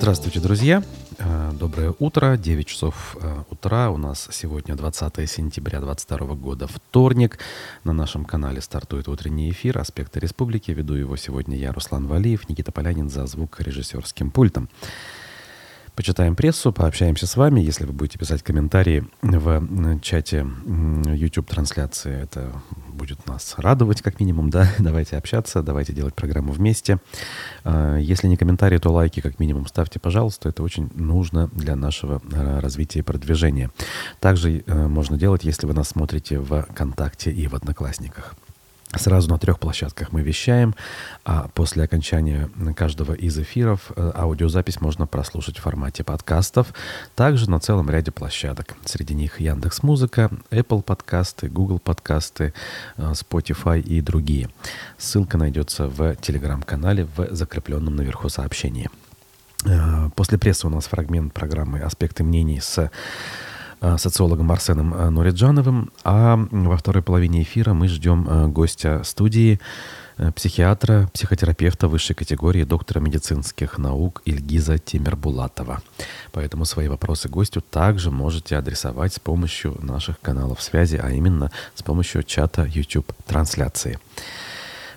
[0.00, 0.82] Здравствуйте, друзья!
[1.18, 3.90] Э, доброе утро, 9 часов э, утра.
[3.90, 7.38] У нас сегодня 20 сентября 2022 года, вторник.
[7.84, 10.70] На нашем канале стартует утренний эфир «Аспекты республики».
[10.70, 14.70] Веду его сегодня я, Руслан Валиев, Никита Полянин за звукорежиссерским пультом.
[16.00, 17.60] Почитаем прессу, пообщаемся с вами.
[17.60, 22.54] Если вы будете писать комментарии в чате YouTube-трансляции, это
[22.88, 24.66] будет нас радовать, как минимум, да.
[24.78, 27.00] Давайте общаться, давайте делать программу вместе.
[27.64, 30.48] А, если не комментарии, то лайки, как минимум, ставьте, пожалуйста.
[30.48, 33.70] Это очень нужно для нашего а, развития и продвижения.
[34.20, 38.36] Также э, можно делать, если вы нас смотрите в ВКонтакте и в Одноклассниках.
[38.96, 40.74] Сразу на трех площадках мы вещаем,
[41.24, 46.74] а после окончания каждого из эфиров э, аудиозапись можно прослушать в формате подкастов,
[47.14, 48.74] также на целом ряде площадок.
[48.84, 52.52] Среди них Яндекс Музыка, Apple подкасты, Google подкасты,
[52.96, 54.50] э, Spotify и другие.
[54.98, 58.90] Ссылка найдется в телеграм-канале в закрепленном наверху сообщении.
[59.66, 62.90] Э, после прессы у нас фрагмент программы «Аспекты мнений» с
[63.98, 65.90] социологом Арсеном э, Нуриджановым.
[66.04, 69.60] А во второй половине эфира мы ждем э, гостя студии,
[70.34, 75.80] психиатра, психотерапевта высшей категории, доктора медицинских наук Ильгиза Тимирбулатова.
[76.32, 81.82] Поэтому свои вопросы гостю также можете адресовать с помощью наших каналов связи, а именно с
[81.82, 83.98] помощью чата YouTube-трансляции.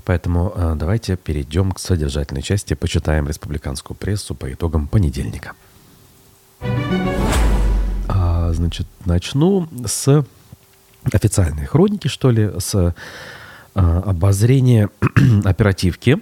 [0.04, 5.54] Поэтому э, давайте перейдем к содержательной части, почитаем республиканскую прессу по итогам понедельника.
[8.54, 10.26] Значит, начну с
[11.12, 12.92] официальной хроники, что ли, с э,
[13.74, 14.90] обозрения
[15.44, 16.20] оперативки,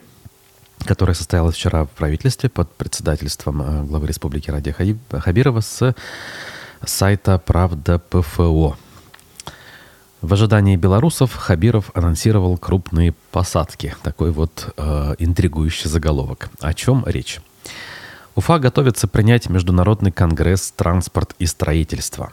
[0.80, 4.76] которая состоялась вчера в правительстве под председательством э, главы республики Радия
[5.12, 5.96] Хабирова с
[6.84, 8.78] сайта «Правда ПФО».
[10.22, 13.96] В ожидании белорусов Хабиров анонсировал крупные посадки.
[14.04, 16.50] Такой вот э, интригующий заголовок.
[16.60, 17.42] О чем речь?
[18.34, 22.32] Уфа готовится принять Международный конгресс «Транспорт и строительство».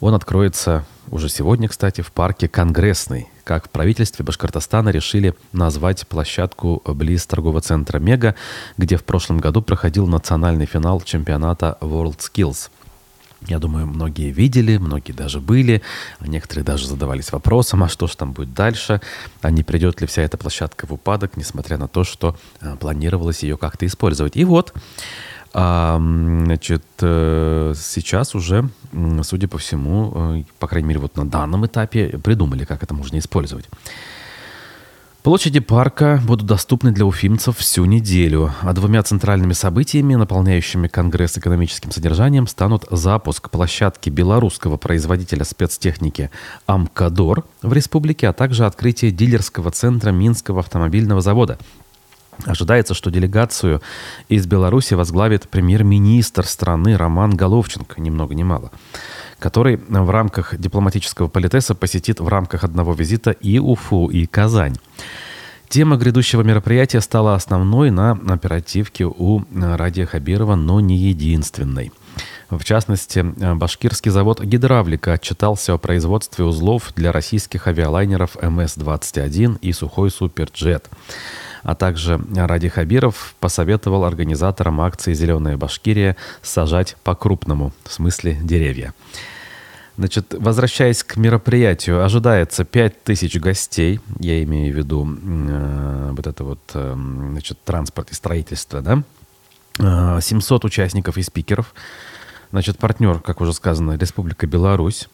[0.00, 3.28] Он откроется уже сегодня, кстати, в парке Конгрессный.
[3.44, 8.34] Как в правительстве Башкортостана решили назвать площадку близ торгового центра «Мега»,
[8.78, 12.70] где в прошлом году проходил национальный финал чемпионата World Skills.
[13.42, 15.82] Я думаю, многие видели, многие даже были,
[16.18, 19.00] а некоторые даже задавались вопросом, а что же там будет дальше,
[19.42, 23.42] а не придет ли вся эта площадка в упадок, несмотря на то, что а, планировалось
[23.42, 24.36] ее как-то использовать.
[24.36, 24.72] И вот,
[25.58, 28.68] а, значит, э, сейчас уже,
[29.22, 33.18] судя по всему, э, по крайней мере, вот на данном этапе придумали, как это можно
[33.18, 33.66] использовать.
[35.22, 41.90] Площади парка будут доступны для уфимцев всю неделю, а двумя центральными событиями, наполняющими Конгресс экономическим
[41.90, 46.30] содержанием, станут запуск площадки белорусского производителя спецтехники
[46.66, 51.58] «Амкадор» в республике, а также открытие дилерского центра Минского автомобильного завода.
[52.44, 53.80] Ожидается, что делегацию
[54.28, 58.70] из Беларуси возглавит премьер-министр страны Роман Головченко, ни много ни мало
[59.38, 64.76] который в рамках дипломатического политеса посетит в рамках одного визита и Уфу, и Казань.
[65.68, 71.92] Тема грядущего мероприятия стала основной на оперативке у Радия Хабирова, но не единственной.
[72.48, 73.24] В частности,
[73.54, 80.88] башкирский завод «Гидравлика» отчитался о производстве узлов для российских авиалайнеров МС-21 и «Сухой Суперджет».
[81.66, 88.94] А также Ради Хабиров посоветовал организаторам акции «Зеленая Башкирия» сажать по-крупному, в смысле деревья.
[89.96, 96.60] Значит, возвращаясь к мероприятию, ожидается 5000 гостей, я имею в виду э, вот это вот,
[96.74, 99.02] э, значит, транспорт и строительство, да,
[99.80, 101.74] э, 700 участников и спикеров,
[102.52, 105.08] значит, партнер, как уже сказано, Республика Беларусь,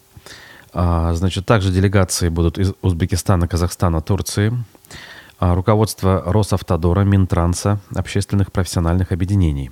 [0.74, 4.52] а, значит, также делегации будут из Узбекистана, Казахстана, Турции,
[5.42, 9.70] руководство Росавтодора, Минтранса, общественных профессиональных объединений.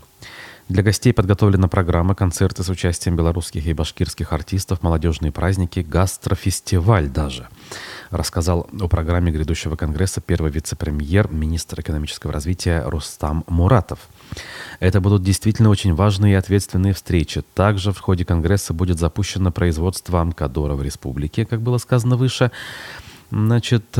[0.68, 7.48] Для гостей подготовлена программа, концерты с участием белорусских и башкирских артистов, молодежные праздники, гастрофестиваль даже.
[8.10, 13.98] Рассказал о программе грядущего конгресса первый вице-премьер, министр экономического развития Рустам Муратов.
[14.78, 17.42] Это будут действительно очень важные и ответственные встречи.
[17.54, 22.52] Также в ходе конгресса будет запущено производство Амкадора в республике, как было сказано выше.
[23.32, 23.98] Значит,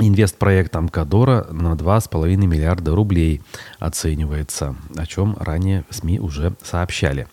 [0.00, 3.42] Инвестпроект Амкадора на 2,5 миллиарда рублей
[3.78, 7.28] оценивается, о чем ранее СМИ уже сообщали.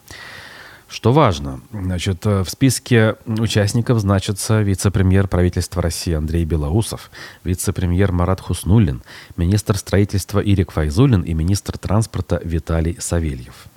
[0.90, 7.12] Что важно, значит, в списке участников значится вице-премьер правительства России Андрей Белоусов,
[7.44, 9.04] вице-премьер Марат Хуснуллин,
[9.38, 13.68] министр строительства Ирик Файзулин и министр транспорта Виталий Савельев.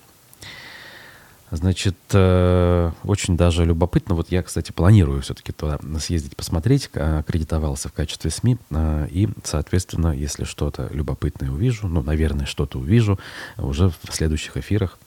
[1.53, 4.15] Значит, э, очень даже любопытно.
[4.15, 6.89] Вот я, кстати, планирую все-таки туда съездить посмотреть.
[6.95, 8.57] Аккредитовался в качестве СМИ.
[8.71, 13.19] Э, и, соответственно, если что-то любопытное увижу, ну, наверное, что-то увижу,
[13.59, 14.99] уже в следующих эфирах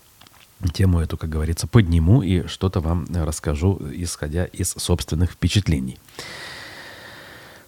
[0.71, 5.97] тему эту, как говорится, подниму и что-то вам расскажу, исходя из собственных впечатлений.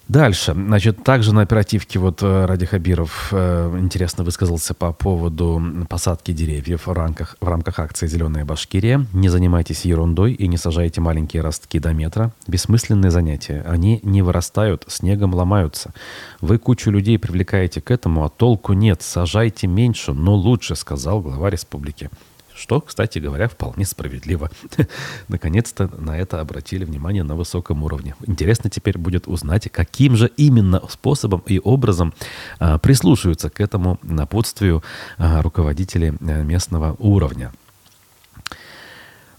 [0.08, 0.54] Дальше.
[0.54, 6.88] Значит, также на оперативке вот э, Ради Хабиров э, интересно высказался по поводу посадки деревьев
[6.88, 9.06] в рамках, в рамках акции «Зеленая Башкирия».
[9.12, 12.32] Не занимайтесь ерундой и не сажайте маленькие ростки до метра.
[12.48, 13.66] Бессмысленные занятия.
[13.68, 15.94] Они не вырастают, снегом ломаются.
[16.40, 19.02] Вы кучу людей привлекаете к этому, а толку нет.
[19.02, 22.10] Сажайте меньше, но лучше, сказал глава республики.
[22.58, 24.50] Что, кстати говоря, вполне справедливо.
[25.28, 28.16] Наконец-то на это обратили внимание на высоком уровне.
[28.26, 32.14] Интересно теперь будет узнать, каким же именно способом и образом
[32.60, 34.84] а, прислушиваются к этому напутствию
[35.18, 37.52] а, руководители а, местного уровня.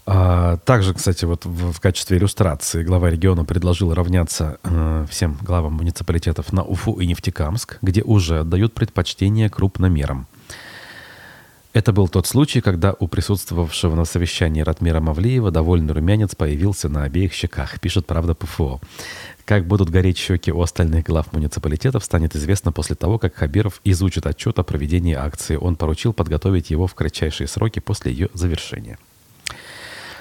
[0.07, 5.75] А, также, кстати, вот в, в качестве иллюстрации глава региона предложил равняться э, всем главам
[5.75, 10.27] муниципалитетов на Уфу и Нефтекамск, где уже отдают предпочтение крупномерам.
[11.75, 17.05] Это был тот случай, когда у присутствовавшего на совещании Ратмира Мавлиева довольный румянец появился на
[17.05, 18.81] обеих щеках, пишет «Правда ПФО».
[19.45, 24.27] Как будут гореть щеки у остальных глав муниципалитетов, станет известно после того, как Хабиров изучит
[24.27, 25.57] отчет о проведении акции.
[25.57, 28.99] Он поручил подготовить его в кратчайшие сроки после ее завершения.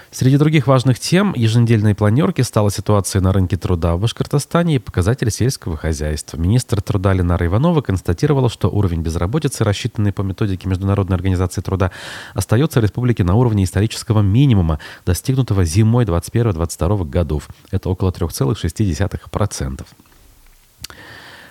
[0.09, 5.29] Среди других важных тем еженедельной планерки стала ситуация на рынке труда в Башкортостане и показатели
[5.29, 6.37] сельского хозяйства.
[6.37, 11.91] Министр труда Ленара Иванова констатировала, что уровень безработицы, рассчитанный по методике Международной организации труда,
[12.33, 17.49] остается в республике на уровне исторического минимума, достигнутого зимой 2021-2022 годов.
[17.71, 19.85] Это около 3,6%.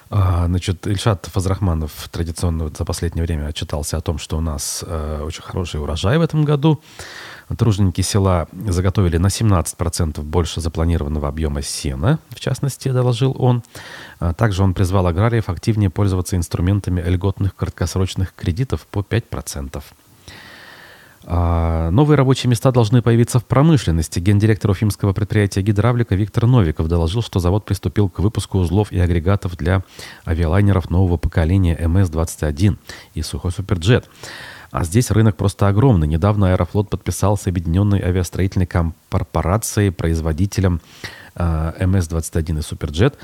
[0.08, 5.23] А, значит, Ильшат Фазрахманов традиционно за последнее время отчитался о том, что у нас э,
[5.25, 6.81] очень хороший урожай в этом году.
[7.58, 13.62] Труженики села заготовили на 17% больше запланированного объема сена, в частности, доложил он.
[14.19, 19.82] А также он призвал аграриев активнее пользоваться инструментами льготных краткосрочных кредитов по 5%.
[21.28, 24.20] А новые рабочие места должны появиться в промышленности.
[24.20, 29.56] Гендиректор уфимского предприятия «Гидравлика» Виктор Новиков доложил, что завод приступил к выпуску узлов и агрегатов
[29.56, 29.82] для
[30.25, 32.78] авиалайнеров нового поколения МС-21
[33.14, 34.08] и «Сухой Суперджет».
[34.70, 36.06] А здесь рынок просто огромный.
[36.06, 40.81] Недавно Аэрофлот подписал с Объединенной авиастроительной корпорацией, производителем
[41.34, 43.19] э, МС-21 и Суперджет,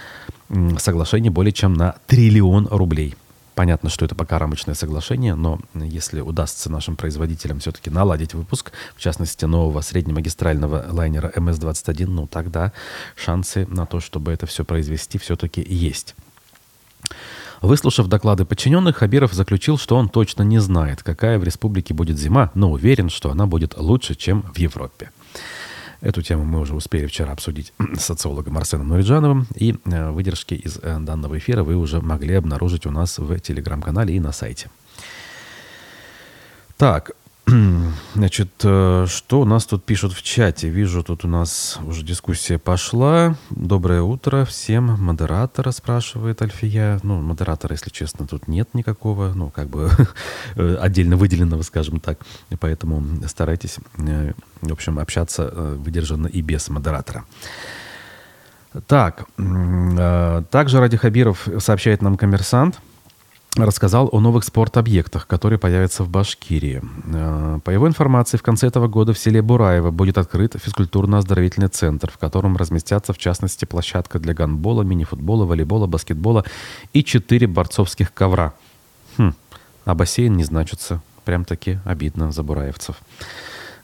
[0.78, 3.14] соглашение более чем на триллион рублей.
[3.54, 9.00] Понятно, что это пока рамочное соглашение, но если удастся нашим производителям все-таки наладить выпуск, в
[9.00, 12.72] частности, нового среднемагистрального лайнера МС-21, ну тогда
[13.14, 16.14] шансы на то, чтобы это все произвести, все-таки есть.
[17.60, 22.50] Выслушав доклады подчиненных, Хабиров заключил, что он точно не знает, какая в республике будет зима,
[22.54, 25.10] но уверен, что она будет лучше, чем в Европе.
[26.02, 30.78] Эту тему мы уже успели вчера обсудить с социологом Арсеном Нуриджановым, и э, выдержки из
[30.82, 34.68] э, данного эфира вы уже могли обнаружить у нас в телеграм-канале и на сайте.
[36.76, 37.12] Так,
[38.14, 40.68] Значит, э, что у нас тут пишут в чате?
[40.68, 43.36] Вижу, тут у нас уже дискуссия пошла.
[43.50, 44.84] Доброе утро всем.
[45.02, 47.00] Модератора спрашивает Альфия.
[47.02, 49.90] Ну, модератора, если честно, тут нет никакого, ну, как бы
[50.56, 52.18] отдельно выделенного, скажем так.
[52.60, 57.24] Поэтому старайтесь, э, в общем, общаться э, выдержанно и без модератора.
[58.86, 59.26] Так,
[60.50, 62.80] также Ради Хабиров сообщает нам коммерсант–
[63.56, 66.82] рассказал о новых спорт-объектах, которые появятся в Башкирии.
[67.12, 72.10] Э, по его информации, в конце этого года в селе Бураево будет открыт физкультурно-оздоровительный центр,
[72.10, 76.44] в котором разместятся, в частности, площадка для гандбола, мини-футбола, волейбола, баскетбола
[76.94, 78.54] и четыре борцовских ковра.
[79.18, 79.34] Хм,
[79.84, 81.02] а бассейн не значится.
[81.24, 82.96] Прям-таки обидно за бураевцев.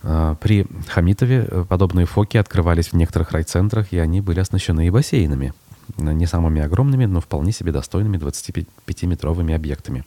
[0.02, 5.52] Э, при Хамитове подобные фоки открывались в некоторых райцентрах, и они были оснащены и бассейнами
[5.98, 10.04] не самыми огромными, но вполне себе достойными 25-метровыми объектами.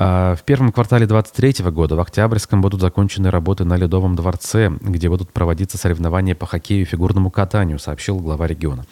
[0.00, 5.08] А в первом квартале 2023 года в Октябрьском будут закончены работы на Ледовом дворце, где
[5.08, 8.84] будут проводиться соревнования по хоккею и фигурному катанию, сообщил глава региона.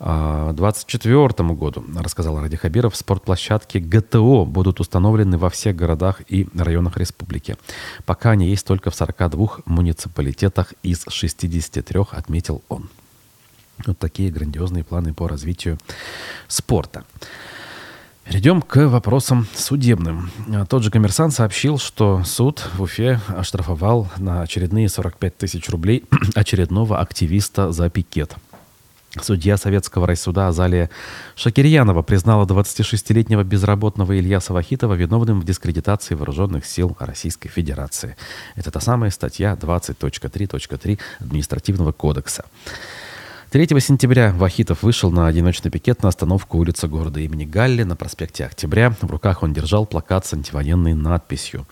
[0.00, 6.46] А, к 2024 году, рассказал Ради Хабиров, спортплощадки ГТО будут установлены во всех городах и
[6.54, 7.56] районах республики.
[8.04, 12.90] Пока они есть только в 42 муниципалитетах из 63, отметил он.
[13.86, 15.78] Вот такие грандиозные планы по развитию
[16.48, 17.04] спорта.
[18.24, 20.30] Перейдем к вопросам судебным.
[20.68, 26.04] Тот же коммерсант сообщил, что суд в Уфе оштрафовал на очередные 45 тысяч рублей
[26.34, 28.34] очередного активиста за пикет.
[29.20, 30.90] Судья Советского райсуда Азалия
[31.36, 38.16] Шакирьянова признала 26-летнего безработного Ильяса Вахитова виновным в дискредитации вооруженных сил Российской Федерации.
[38.56, 42.44] Это та самая статья 20.3.3 Административного кодекса.
[43.54, 48.46] 3 сентября Вахитов вышел на одиночный пикет на остановку улицы города имени Галли на проспекте
[48.46, 48.90] Октября.
[48.90, 51.64] В руках он держал плакат с антивоенной надписью.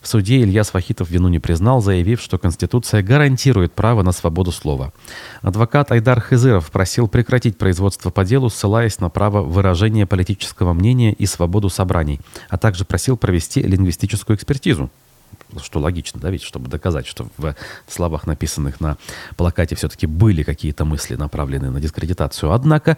[0.00, 4.94] В суде Ильяс Вахитов вину не признал, заявив, что Конституция гарантирует право на свободу слова.
[5.42, 11.26] Адвокат Айдар Хызыров просил прекратить производство по делу, ссылаясь на право выражения политического мнения и
[11.26, 14.90] свободу собраний, а также просил провести лингвистическую экспертизу
[15.62, 17.54] что логично, да, ведь, чтобы доказать, что в
[17.88, 18.96] словах, написанных на
[19.36, 22.52] плакате, все-таки были какие-то мысли, направленные на дискредитацию.
[22.52, 22.96] Однако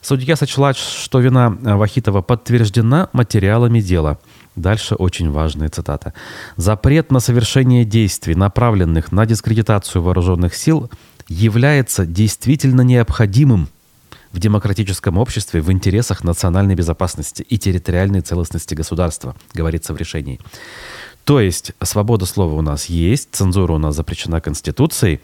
[0.00, 4.18] судья сочла, что вина Вахитова подтверждена материалами дела.
[4.56, 6.12] Дальше очень важная цитата.
[6.56, 10.90] «Запрет на совершение действий, направленных на дискредитацию вооруженных сил,
[11.28, 13.68] является действительно необходимым
[14.32, 20.40] в демократическом обществе в интересах национальной безопасности и территориальной целостности государства», говорится в решении.
[21.24, 25.20] То есть свобода слова у нас есть, цензура у нас запрещена Конституцией,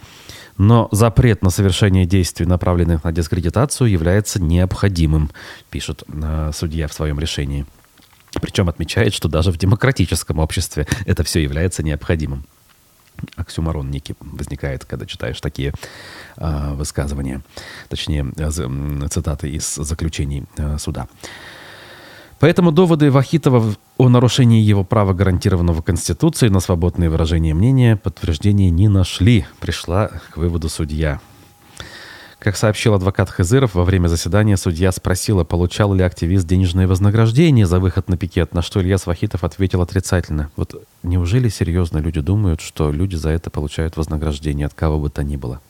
[0.56, 5.30] но запрет на совершение действий, направленных на дискредитацию, является необходимым,
[5.70, 7.66] пишет э, судья в своем решении.
[8.40, 12.44] Причем отмечает, что даже в демократическом обществе это все является необходимым.
[13.36, 15.72] Оксюмарон некий возникает, когда читаешь такие
[16.36, 17.42] э, высказывания,
[17.88, 21.08] точнее, э, цитаты из заключений э, суда.
[22.40, 28.86] Поэтому доводы Вахитова о нарушении его права, гарантированного Конституцией, на свободное выражение мнения подтверждения не
[28.86, 31.20] нашли, пришла к выводу судья.
[32.38, 37.80] Как сообщил адвокат Хызыров, во время заседания судья спросила, получал ли активист денежное вознаграждение за
[37.80, 40.48] выход на пикет, на что Ильяс Вахитов ответил отрицательно.
[40.54, 45.24] Вот неужели серьезно люди думают, что люди за это получают вознаграждение от кого бы то
[45.24, 45.60] ни было?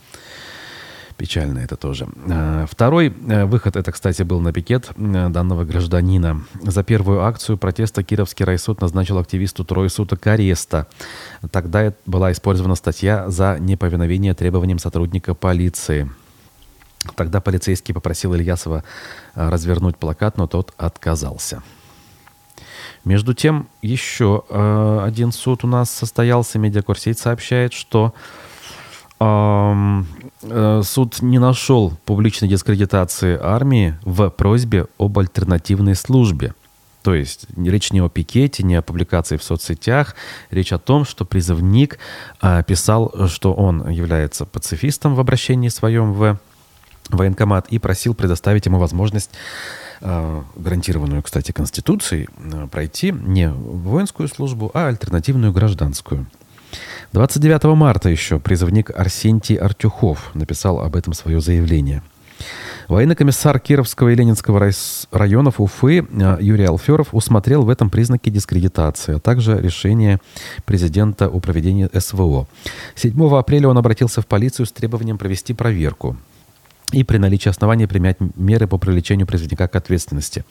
[1.18, 2.06] Печально это тоже.
[2.30, 6.44] А, второй э, выход, это, кстати, был на пикет э, данного гражданина.
[6.62, 10.86] За первую акцию протеста Кировский райсуд назначил активисту трое суток ареста.
[11.50, 16.08] Тогда была использована статья за неповиновение требованиям сотрудника полиции.
[17.16, 18.84] Тогда полицейский попросил Ильясова
[19.34, 21.64] э, развернуть плакат, но тот отказался.
[23.04, 26.58] Между тем, еще один суд у нас состоялся.
[26.58, 28.12] Медиакурсейт сообщает, что
[29.20, 30.02] Э,
[30.40, 36.54] суд не нашел публичной дискредитации армии в просьбе об альтернативной службе.
[37.02, 40.14] То есть речь не о пикете, не о публикации в соцсетях.
[40.50, 41.98] Речь о том, что призывник
[42.40, 46.38] а, писал, что он является пацифистом в обращении своем в
[47.08, 49.30] военкомат и просил предоставить ему возможность
[50.00, 52.28] а, гарантированную, кстати, Конституцией,
[52.70, 56.26] пройти не воинскую службу, а альтернативную гражданскую.
[57.12, 62.02] 29 марта еще призывник Арсентий Артюхов написал об этом свое заявление.
[62.88, 64.70] Военный комиссар Кировского и Ленинского
[65.10, 70.20] районов Уфы э, Юрий Алферов усмотрел в этом признаки дискредитации, а также решение
[70.64, 72.46] президента о проведении СВО.
[72.94, 76.16] 7 апреля он обратился в полицию с требованием провести проверку
[76.92, 80.44] и при наличии оснований принять меры по привлечению призывника к ответственности.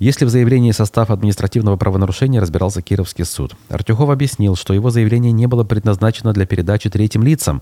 [0.00, 3.54] Если в заявлении состав административного правонарушения разбирался Кировский суд.
[3.68, 7.60] Артюхов объяснил, что его заявление не было предназначено для передачи третьим лицам,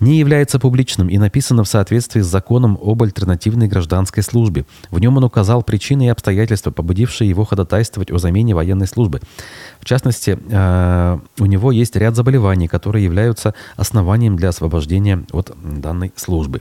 [0.00, 4.66] не является публичным и написано в соответствии с законом об альтернативной гражданской службе.
[4.90, 9.20] В нем он указал причины и обстоятельства, побудившие его ходатайствовать о замене военной службы.
[9.78, 16.12] В частности, э, у него есть ряд заболеваний, которые являются основанием для освобождения от данной
[16.16, 16.60] службы.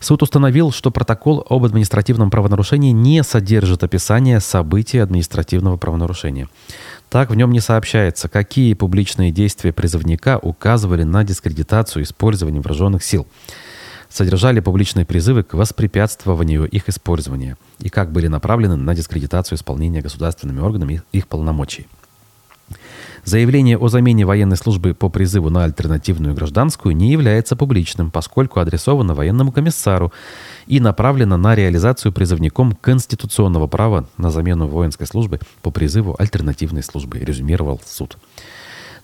[0.00, 6.48] Суд установил, что протокол об административном правонарушении не содержит описания событий административного правонарушения.
[7.08, 13.26] Так, в нем не сообщается, какие публичные действия призывника указывали на дискредитацию использования вооруженных сил,
[14.08, 20.60] содержали публичные призывы к воспрепятствованию их использования и как были направлены на дискредитацию исполнения государственными
[20.60, 21.86] органами их полномочий.
[23.24, 29.14] Заявление о замене военной службы по призыву на альтернативную гражданскую не является публичным, поскольку адресовано
[29.14, 30.12] военному комиссару
[30.66, 37.18] и направлено на реализацию призывником конституционного права на замену воинской службы по призыву альтернативной службы,
[37.18, 38.16] резюмировал суд.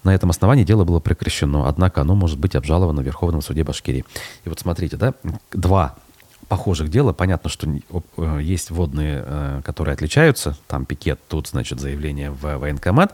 [0.05, 4.05] На этом основании дело было прекращено, однако оно может быть обжаловано в Верховном суде Башкирии.
[4.45, 5.15] И вот смотрите, да,
[5.53, 5.97] два
[6.49, 7.13] похожих дела.
[7.13, 10.57] Понятно, что э, есть водные, э, которые отличаются.
[10.67, 13.13] Там пикет, тут, значит, заявление в военкомат.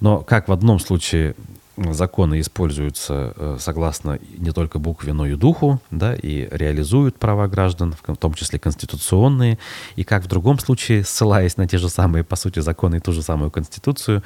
[0.00, 1.34] Но как в одном случае
[1.76, 7.94] законы используются э, согласно не только букве, но и духу, да, и реализуют права граждан,
[8.02, 9.58] в том числе конституционные,
[9.96, 13.12] и как в другом случае, ссылаясь на те же самые, по сути, законы и ту
[13.12, 14.22] же самую конституцию,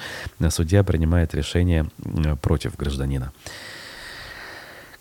[0.48, 1.86] судья принимает решение
[2.40, 3.32] против гражданина.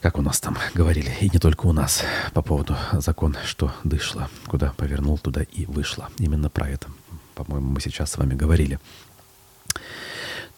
[0.02, 2.04] Как у нас там говорили, и не только у нас,
[2.34, 6.10] по поводу закон, что дышло, куда повернул, туда и вышло.
[6.18, 6.88] Именно про это,
[7.36, 8.80] по-моему, мы сейчас с вами говорили.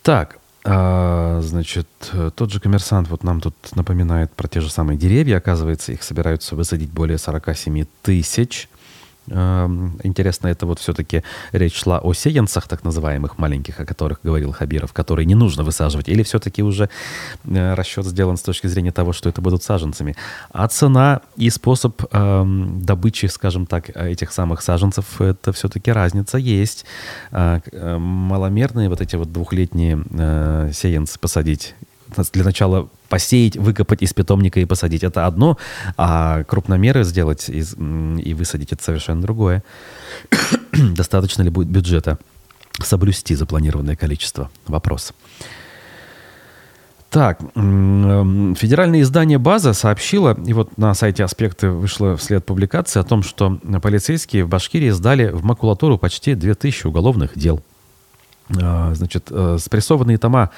[0.02, 1.88] Так, а, значит,
[2.36, 5.38] тот же коммерсант вот нам тут напоминает про те же самые деревья.
[5.38, 8.70] Оказывается, их собираются высадить более 47 тысяч.
[9.28, 14.52] Эм, интересно, это вот все-таки речь шла о сеянцах, так называемых маленьких, о которых говорил
[14.52, 16.90] Хабиров, которые не нужно высаживать, или все-таки уже
[17.46, 20.16] э, расчет сделан с точки зрения того, что это будут саженцами.
[20.52, 22.44] А цена и способ э,
[22.82, 26.86] добычи, скажем так, этих самых саженцев, это все-таки разница есть.
[27.32, 31.76] Э, э, маломерные вот эти вот двухлетние э, сеянцы посадить
[32.32, 35.04] для начала посеять, выкопать из питомника и посадить.
[35.04, 35.58] Это одно,
[35.98, 39.64] а крупномеры сделать из, и высадить это совершенно другое.
[40.72, 42.18] Достаточно ли будет бюджета
[42.82, 44.50] соблюсти запланированное количество?
[44.68, 45.14] Вопрос.
[47.14, 53.22] Так, федеральное издание «База» сообщило, и вот на сайте «Аспекты» вышла вслед публикации о том,
[53.22, 57.62] что полицейские в Башкирии сдали в макулатуру почти 2000 уголовных дел.
[58.60, 60.50] А, значит, э, спрессованные тома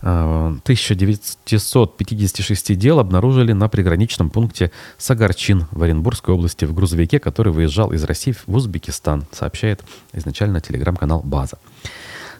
[0.00, 8.04] 1956 дел обнаружили на приграничном пункте Сагарчин в Оренбургской области в грузовике, который выезжал из
[8.04, 11.58] России в Узбекистан, сообщает изначально телеграм-канал «База».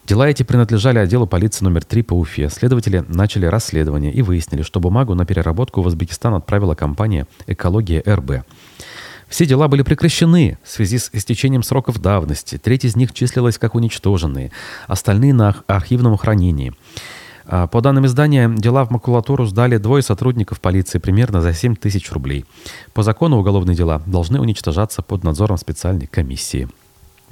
[0.06, 2.48] Дела эти принадлежали отделу полиции номер 3 по Уфе.
[2.48, 8.46] Следователи начали расследование и выяснили, что бумагу на переработку в Узбекистан отправила компания «Экология РБ».
[9.28, 12.56] Все дела были прекращены в связи с истечением сроков давности.
[12.56, 14.50] Треть из них числилась как уничтоженные,
[14.86, 16.72] остальные на архивном хранении.
[17.50, 22.12] А, по данным издания, дела в макулатуру сдали двое сотрудников полиции примерно за 7 тысяч
[22.12, 22.44] рублей.
[22.92, 26.68] По закону уголовные дела должны уничтожаться под надзором специальной комиссии.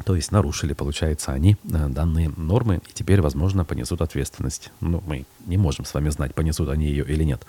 [0.07, 4.71] То есть нарушили, получается, они э, данные нормы и теперь, возможно, понесут ответственность.
[4.81, 7.47] Ну, мы не можем с вами знать, понесут они ее или нет.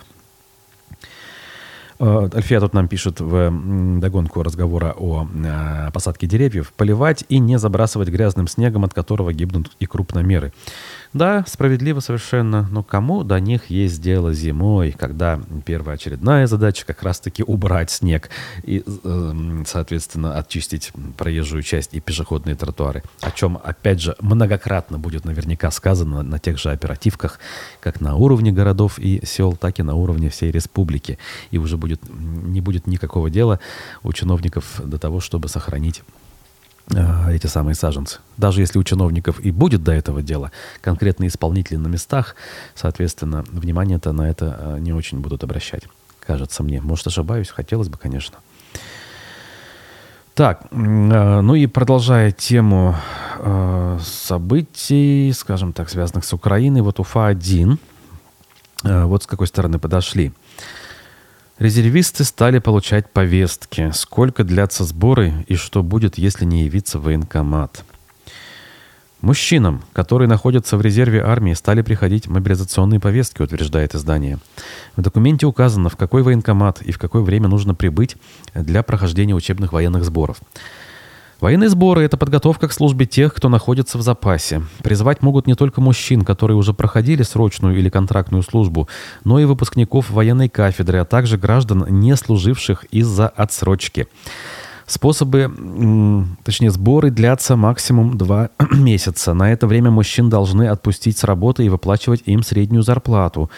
[2.00, 6.72] Э, Альфия тут нам пишет в догонку разговора о э, посадке деревьев.
[6.76, 10.54] Поливать и не забрасывать грязным снегом, от которого гибнут и крупномеры.
[11.14, 17.02] Да, справедливо совершенно, но кому до них есть дело зимой, когда первая очередная задача как
[17.02, 18.30] раз-таки убрать снег
[18.64, 25.26] и, э, соответственно, очистить проезжую часть и пешеходные тротуары, о чем, опять же, многократно будет
[25.26, 27.40] наверняка сказано на тех же оперативках,
[27.80, 31.18] как на уровне городов и сел, так и на уровне всей республики.
[31.52, 33.60] И уже будет, не будет никакого дела
[34.04, 36.04] у чиновников до того, чтобы сохранить
[36.94, 38.20] Э, эти самые саженцы.
[38.38, 42.36] Даже если у чиновников и будет до этого дела, конкретные исполнители на местах,
[42.76, 45.84] соответственно, внимание-то на это э, не очень будут обращать.
[46.26, 46.82] Кажется мне.
[46.82, 48.38] Может, ошибаюсь, хотелось бы, конечно.
[50.34, 52.96] Так, э, ну и продолжая тему
[54.02, 57.78] событий, скажем так, связанных с Украиной, вот Уфа-1,
[58.84, 60.34] вот с какой стороны подошли.
[61.60, 67.84] Резервисты стали получать повестки, сколько длятся сборы и что будет, если не явиться в военкомат.
[69.22, 74.38] Мужчинам, которые находятся в резерве армии, стали приходить мобилизационные повестки, утверждает издание.
[74.96, 78.18] В документе указано, в какой военкомат и в какое время нужно прибыть
[78.54, 80.38] для прохождения учебных военных сборов.
[81.40, 84.64] Военные сборы– это подготовка к службе тех, кто находится в запасе.
[84.82, 88.88] Призвать могут не только мужчин, которые уже проходили срочную или контрактную службу,
[89.24, 94.08] но и выпускников военной кафедры, а также граждан, не служивших из-за отсрочки.
[94.88, 95.52] Способы,
[96.44, 99.34] точнее, сборы длятся максимум два месяца.
[99.34, 103.52] На это время мужчин должны отпустить с работы и выплачивать им среднюю зарплату.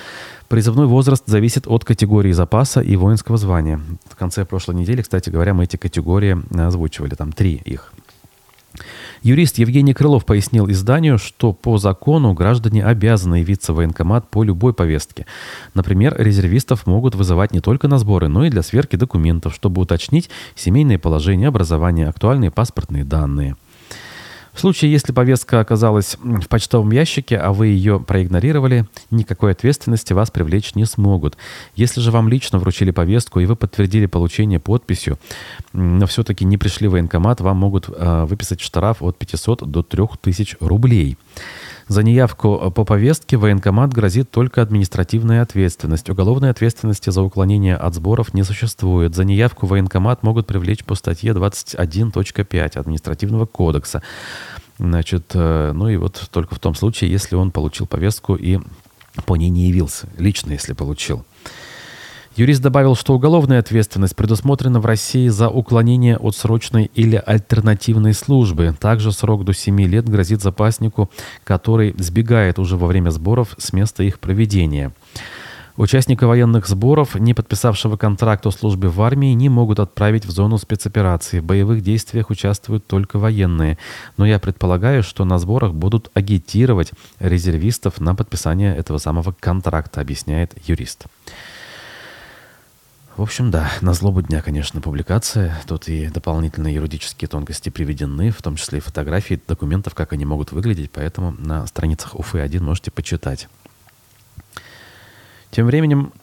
[0.49, 3.79] Призывной возраст зависит от категории запаса и воинского звания.
[4.09, 7.93] В конце прошлой недели, кстати говоря, мы эти категории озвучивали, там три их.
[9.21, 14.73] Юрист Евгений Крылов пояснил изданию, что по закону граждане обязаны явиться в военкомат по любой
[14.73, 15.27] повестке.
[15.75, 20.31] Например, резервистов могут вызывать не только на сборы, но и для сверки документов, чтобы уточнить
[20.55, 23.55] семейное положение, образование, актуальные паспортные данные–
[24.59, 30.31] в случае, если повестка оказалась в почтовом ящике, а вы ее проигнорировали, никакой ответственности вас
[30.31, 31.37] привлечь не смогут.
[31.75, 35.17] Если же вам лично вручили повестку и вы подтвердили получение подписью,
[35.71, 40.57] но все-таки не пришли в военкомат, вам могут э, выписать штраф от 500 до 3000
[40.59, 41.17] рублей.
[41.89, 46.07] За неявку э, по повестке военкомат грозит только административная ответственность.
[46.07, 49.15] Уголовной ответственности за уклонение от сборов не существует.
[49.15, 54.03] За неявку военкомат могут привлечь по статье 21.5 Административного кодекса.
[54.77, 58.59] Значит, э, ну и вот только в том случае, если он получил повестку и
[59.25, 60.07] по ней не явился.
[60.19, 61.25] Лично, если получил.
[62.35, 68.75] Юрист добавил, что уголовная ответственность предусмотрена в России за уклонение от срочной или альтернативной службы.
[68.79, 71.09] Также срок до 7 лет грозит запаснику,
[71.43, 74.93] который сбегает уже во время сборов с места их проведения.
[75.75, 80.57] Участника военных сборов, не подписавшего контракт о службе в армии, не могут отправить в зону
[80.57, 81.39] спецоперации.
[81.39, 83.77] В боевых действиях участвуют только военные.
[84.17, 90.53] Но я предполагаю, что на сборах будут агитировать резервистов на подписание этого самого контракта, объясняет
[90.67, 91.05] юрист.
[93.19, 95.61] В общем, да, на злобу дня, конечно, публикация.
[95.67, 100.53] Тут и дополнительные юридические тонкости приведены, в том числе и фотографии документов, как они могут
[100.53, 103.49] выглядеть, поэтому на страницах УФы-1 можете почитать.
[105.51, 106.13] Тем временем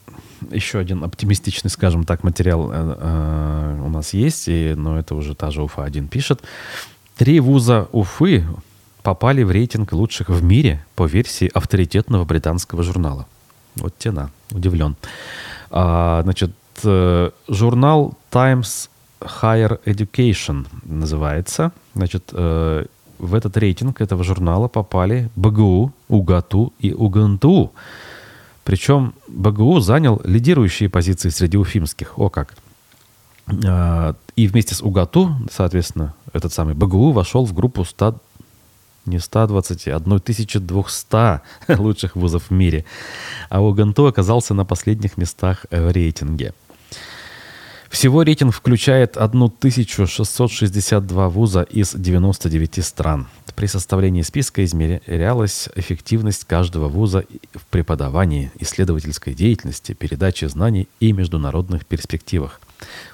[0.50, 5.34] еще один оптимистичный, скажем так, материал э, э, у нас есть, и, но это уже
[5.34, 6.40] та же Уфа-1 пишет.
[7.18, 8.46] Три вуза Уфы
[9.02, 13.26] попали в рейтинг лучших в мире по версии авторитетного британского журнала.
[13.74, 14.96] Вот тена, удивлен.
[15.70, 18.88] А, значит, журнал Times
[19.20, 21.72] Higher Education называется.
[21.94, 22.86] Значит, э,
[23.18, 27.72] в этот рейтинг этого журнала попали БГУ, УГАТУ и УГНТУ.
[28.64, 32.18] Причем БГУ занял лидирующие позиции среди уфимских.
[32.18, 32.54] О как!
[33.64, 38.16] А, и вместе с УГАТУ, соответственно, этот самый БГУ вошел в группу 100,
[39.06, 41.40] не 120, а 1200
[41.80, 42.84] лучших вузов в мире.
[43.48, 46.52] А УГНТУ оказался на последних местах в рейтинге.
[47.96, 53.26] Всего рейтинг включает 1662 вуза из 99 стран.
[53.54, 61.86] При составлении списка измерялась эффективность каждого вуза в преподавании, исследовательской деятельности, передаче знаний и международных
[61.86, 62.60] перспективах.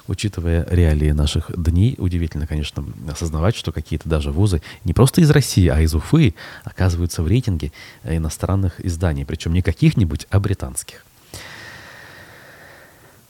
[0.09, 5.69] Учитывая реалии наших дней, удивительно, конечно, осознавать, что какие-то даже вузы не просто из России,
[5.69, 7.71] а из Уфы оказываются в рейтинге
[8.03, 11.05] иностранных изданий, причем не каких-нибудь, а британских.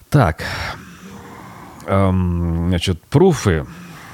[0.10, 0.44] Так,
[1.88, 3.65] эм, значит, пруфы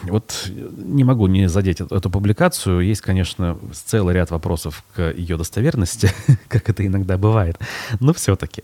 [0.03, 2.81] вот не могу не задеть эту, публикацию.
[2.81, 6.11] Есть, конечно, целый ряд вопросов к ее достоверности,
[6.47, 7.57] как это иногда бывает.
[7.99, 8.63] Но все-таки.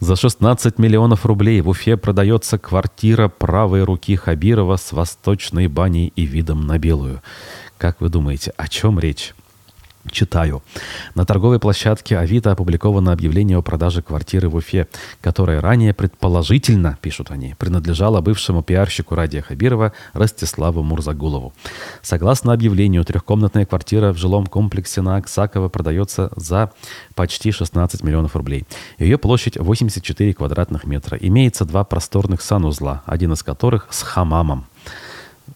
[0.00, 6.24] За 16 миллионов рублей в Уфе продается квартира правой руки Хабирова с восточной баней и
[6.24, 7.22] видом на белую.
[7.78, 9.34] Как вы думаете, о чем речь?
[10.10, 10.62] Читаю.
[11.14, 14.88] На торговой площадке Авито опубликовано объявление о продаже квартиры в Уфе,
[15.20, 21.52] которая ранее предположительно, пишут они, принадлежала бывшему пиарщику Радия Хабирова Ростиславу Мурзагулову.
[22.02, 26.72] Согласно объявлению, трехкомнатная квартира в жилом комплексе на Аксаково продается за
[27.14, 28.66] почти 16 миллионов рублей.
[28.98, 31.16] Ее площадь 84 квадратных метра.
[31.16, 34.66] Имеется два просторных санузла, один из которых с хамамом.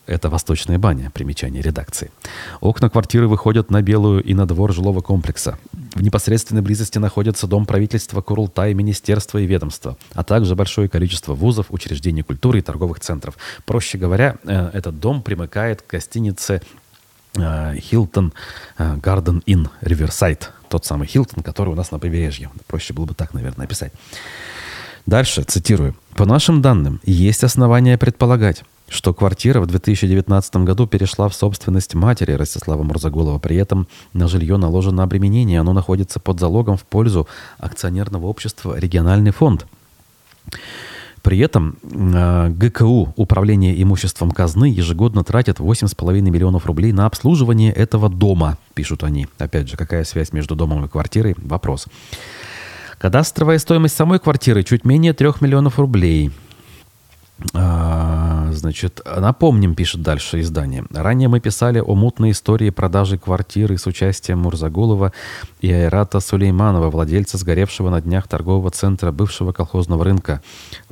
[0.07, 2.11] Это восточная баня, примечание редакции.
[2.61, 5.59] Окна квартиры выходят на Белую и на двор жилого комплекса.
[5.95, 11.67] В непосредственной близости находится дом правительства Курултай, министерства и ведомства, а также большое количество вузов,
[11.71, 13.37] учреждений культуры и торговых центров.
[13.65, 16.63] Проще говоря, э, этот дом примыкает к гостинице
[17.37, 18.33] Хилтон
[18.79, 20.53] Гарден Inn Риверсайд.
[20.71, 22.51] Тот самый Хилтон, который у нас на побережье.
[22.67, 23.93] Проще было бы так, наверное, написать.
[25.05, 25.95] Дальше, цитирую.
[26.15, 32.33] «По нашим данным, есть основания предполагать, что квартира в 2019 году перешла в собственность матери
[32.33, 33.39] Ростислава Мурзагулова.
[33.39, 35.61] При этом на жилье наложено обременение.
[35.61, 37.27] Оно находится под залогом в пользу
[37.59, 39.67] акционерного общества «Региональный фонд».
[41.23, 48.09] При этом э, ГКУ, Управление имуществом казны, ежегодно тратит 8,5 миллионов рублей на обслуживание этого
[48.09, 49.27] дома, пишут они.
[49.39, 51.35] Опять же, какая связь между домом и квартирой?
[51.39, 51.87] Вопрос.
[52.99, 56.31] Кадастровая стоимость самой квартиры чуть менее 3 миллионов рублей–
[57.53, 57.76] а,
[58.67, 60.85] значит, напомним, пишет дальше издание.
[60.91, 65.13] Ранее мы писали о мутной истории продажи квартиры с участием Мурзагулова
[65.61, 70.43] и Айрата Сулейманова, владельца сгоревшего на днях торгового центра бывшего колхозного рынка.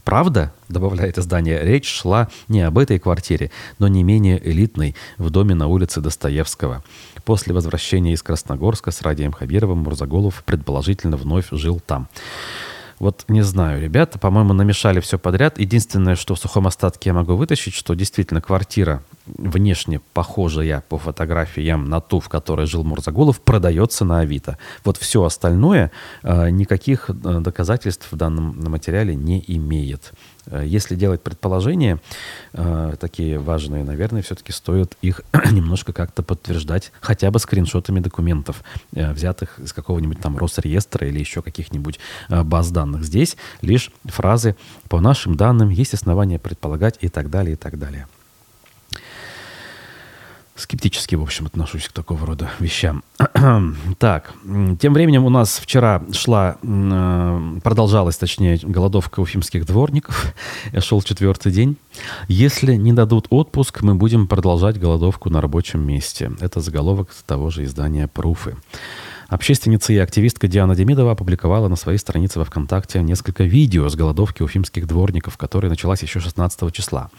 [0.05, 5.57] Правда, добавляет издание, речь шла не об этой квартире, но не менее элитной, в доме
[5.57, 6.85] на улице Достоевского.
[7.25, 12.07] После возвращения из Красногорска с Радием Хабировым Мурзагулов предположительно вновь жил там.
[12.98, 15.59] Вот не знаю, ребята, по-моему, намешали все подряд.
[15.59, 21.88] Единственное, что в сухом остатке я могу вытащить, что действительно квартира внешне похожая по фотографиям
[21.88, 24.59] на ту, в которой жил Мурзагулов, продается на Авито.
[24.85, 25.90] Вот все остальное
[26.22, 30.12] э, никаких э, доказательств в данном материале не имеет.
[30.46, 31.98] Э, если делать предположения,
[32.52, 38.62] э, такие важные, наверное, все-таки стоит их немножко как-то подтверждать хотя бы скриншотами документов,
[38.94, 43.04] э, взятых из какого-нибудь там Росреестра или еще каких-нибудь баз данных.
[43.04, 44.57] Здесь лишь фразы
[44.88, 48.07] «по нашим данным есть основания предполагать» и так далее, и так далее
[50.57, 53.03] скептически, в общем, отношусь к такого рода вещам.
[53.99, 54.33] так,
[54.81, 60.33] тем временем у нас вчера шла, э, продолжалась, точнее, голодовка уфимских дворников.
[60.73, 61.77] Я шел четвертый день.
[62.29, 66.33] Если не дадут отпуск, мы будем продолжать голодовку на рабочем месте.
[66.40, 68.57] Это заголовок того же издания «Пруфы».
[69.35, 74.44] Общественница и активистка Диана Демидова опубликовала на своей странице во ВКонтакте несколько видео с голодовки
[74.44, 77.11] уфимских дворников, которая началась еще 16 числа.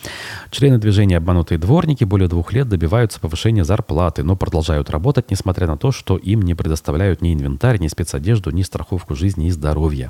[0.50, 5.76] Члены движения «Обманутые дворники» более двух лет добиваются повышения зарплаты, но продолжают работать, несмотря на
[5.76, 10.10] то, что им не предоставляют ни инвентарь, ни спецодежду, ни страховку жизни и здоровья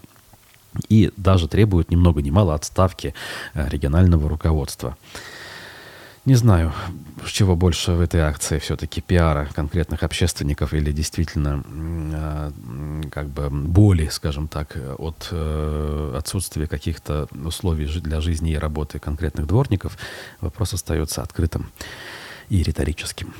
[0.89, 3.13] и даже требуют ни много ни мало отставки
[3.53, 4.97] э, регионального руководства.
[6.25, 6.73] Не знаю,
[7.35, 12.51] чего больше в этой акции все-таки пиара конкретных общественников или действительно э,
[13.11, 19.45] как бы боли, скажем так, от э, отсутствия каких-то условий для жизни и работы конкретных
[19.45, 19.97] дворников.
[20.41, 21.69] Вопрос остается открытым
[22.49, 23.33] и риторическим.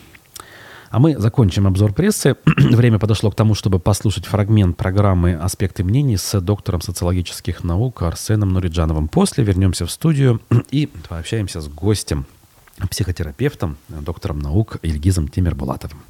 [0.89, 2.35] А мы закончим обзор прессы.
[2.45, 8.49] Время подошло к тому, чтобы послушать фрагмент программы «Аспекты мнений» с доктором социологических наук Арсеном
[8.49, 9.07] Нуриджановым.
[9.07, 10.39] После вернемся в студию
[10.71, 12.25] и пообщаемся с гостем
[12.89, 16.01] психотерапевтом, доктором наук Ильгизом Тимирбулатовым.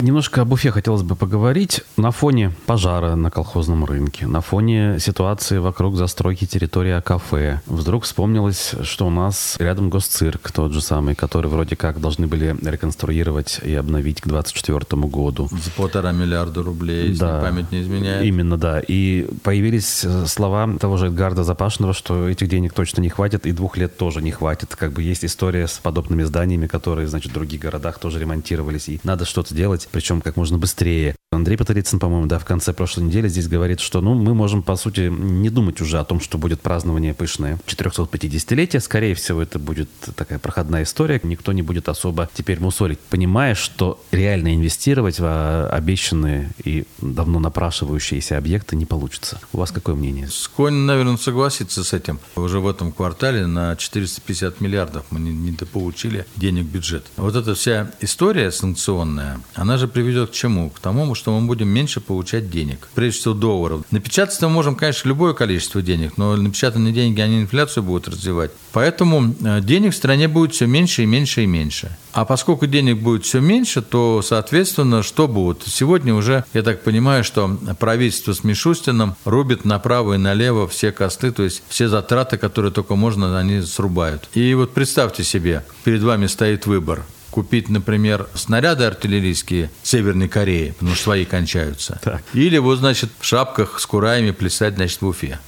[0.00, 1.80] Немножко об Уфе хотелось бы поговорить.
[1.96, 8.74] На фоне пожара на колхозном рынке, на фоне ситуации вокруг застройки территории кафе, вдруг вспомнилось,
[8.82, 13.72] что у нас рядом госцирк, тот же самый, который вроде как должны были реконструировать и
[13.74, 15.48] обновить к 2024 году.
[15.50, 18.24] За полтора миллиарда рублей, да, если память не изменяет.
[18.26, 18.80] Именно, да.
[18.80, 23.52] И появились э, слова того же Эдгарда Запашного, что этих денег точно не хватит, и
[23.52, 24.76] двух лет тоже не хватит.
[24.76, 29.00] Как бы есть история с подобными зданиями, которые, значит, в других городах тоже ремонтировались, и
[29.04, 31.16] надо что-то делать причем как можно быстрее.
[31.32, 34.76] Андрей Паторицын, по-моему, да, в конце прошлой недели здесь говорит, что ну, мы можем, по
[34.76, 38.80] сути, не думать уже о том, что будет празднование пышное 450-летия.
[38.80, 41.20] Скорее всего, это будет такая проходная история.
[41.22, 47.40] Никто не будет особо теперь мусорить, понимая, что реально инвестировать в а, обещанные и давно
[47.40, 49.40] напрашивающиеся объекты не получится.
[49.52, 50.28] У вас какое мнение?
[50.28, 52.20] Склонен, наверное, согласиться с этим.
[52.36, 57.06] Уже в этом квартале на 450 миллиардов мы недополучили денег бюджет.
[57.16, 60.70] Вот эта вся история санкционная, она же приведет к чему?
[60.70, 62.88] К тому, что мы будем меньше получать денег.
[62.94, 63.82] Прежде всего долларов.
[63.90, 68.50] Напечатать мы можем, конечно, любое количество денег, но напечатанные деньги, они инфляцию будут развивать.
[68.72, 71.96] Поэтому э, денег в стране будет все меньше и меньше и меньше.
[72.12, 75.62] А поскольку денег будет все меньше, то, соответственно, что будет?
[75.66, 81.32] Сегодня уже, я так понимаю, что правительство с Мишустином рубит направо и налево все косты,
[81.32, 84.28] то есть все затраты, которые только можно, они срубают.
[84.34, 87.04] И вот представьте себе, перед вами стоит выбор
[87.34, 91.98] купить, например, снаряды артиллерийские Северной Кореи, потому что свои кончаются.
[92.00, 92.22] Так.
[92.32, 95.40] Или вот, значит, в шапках с кураями плясать, значит, в Уфе.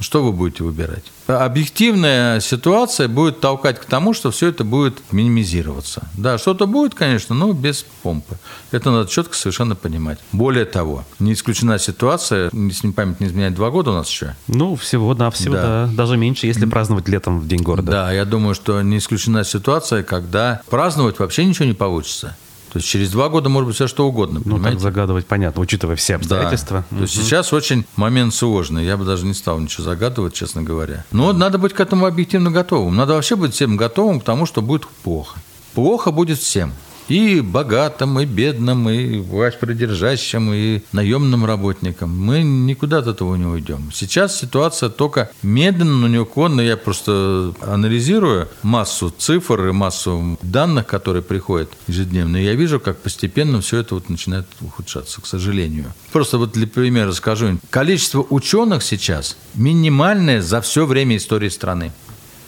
[0.00, 1.04] Что вы будете выбирать?
[1.26, 6.02] Объективная ситуация будет толкать к тому, что все это будет минимизироваться.
[6.16, 8.36] Да, что-то будет, конечно, но без помпы.
[8.72, 10.18] Это надо четко совершенно понимать.
[10.32, 14.36] Более того, не исключена ситуация, если память не изменяет, два года у нас еще.
[14.48, 15.86] Ну, всего, да, всего, да.
[15.86, 15.90] да.
[15.92, 17.90] Даже меньше, если праздновать летом в День города.
[17.90, 22.36] Да, я думаю, что не исключена ситуация, когда праздновать вообще ничего не получится.
[22.72, 24.40] То есть через два года может быть все что угодно.
[24.44, 26.84] Ну, так загадывать понятно, учитывая все обстоятельства.
[26.90, 26.96] Да.
[26.98, 28.84] То есть сейчас очень момент сложный.
[28.84, 31.04] Я бы даже не стал ничего загадывать, честно говоря.
[31.12, 32.96] Но надо быть к этому объективно готовым.
[32.96, 35.38] Надо вообще быть всем готовым к тому, что будет плохо.
[35.74, 36.72] Плохо будет всем.
[37.08, 42.16] И богатым, и бедным, и власть придержащим, и наемным работникам.
[42.16, 43.90] Мы никуда от этого не уйдем.
[43.92, 46.60] Сейчас ситуация только медленно, но неуклонно.
[46.60, 52.38] Я просто анализирую массу цифр и массу данных, которые приходят ежедневно.
[52.38, 55.92] И я вижу, как постепенно все это вот начинает ухудшаться, к сожалению.
[56.12, 57.58] Просто вот для примера скажу.
[57.70, 61.92] Количество ученых сейчас минимальное за все время истории страны.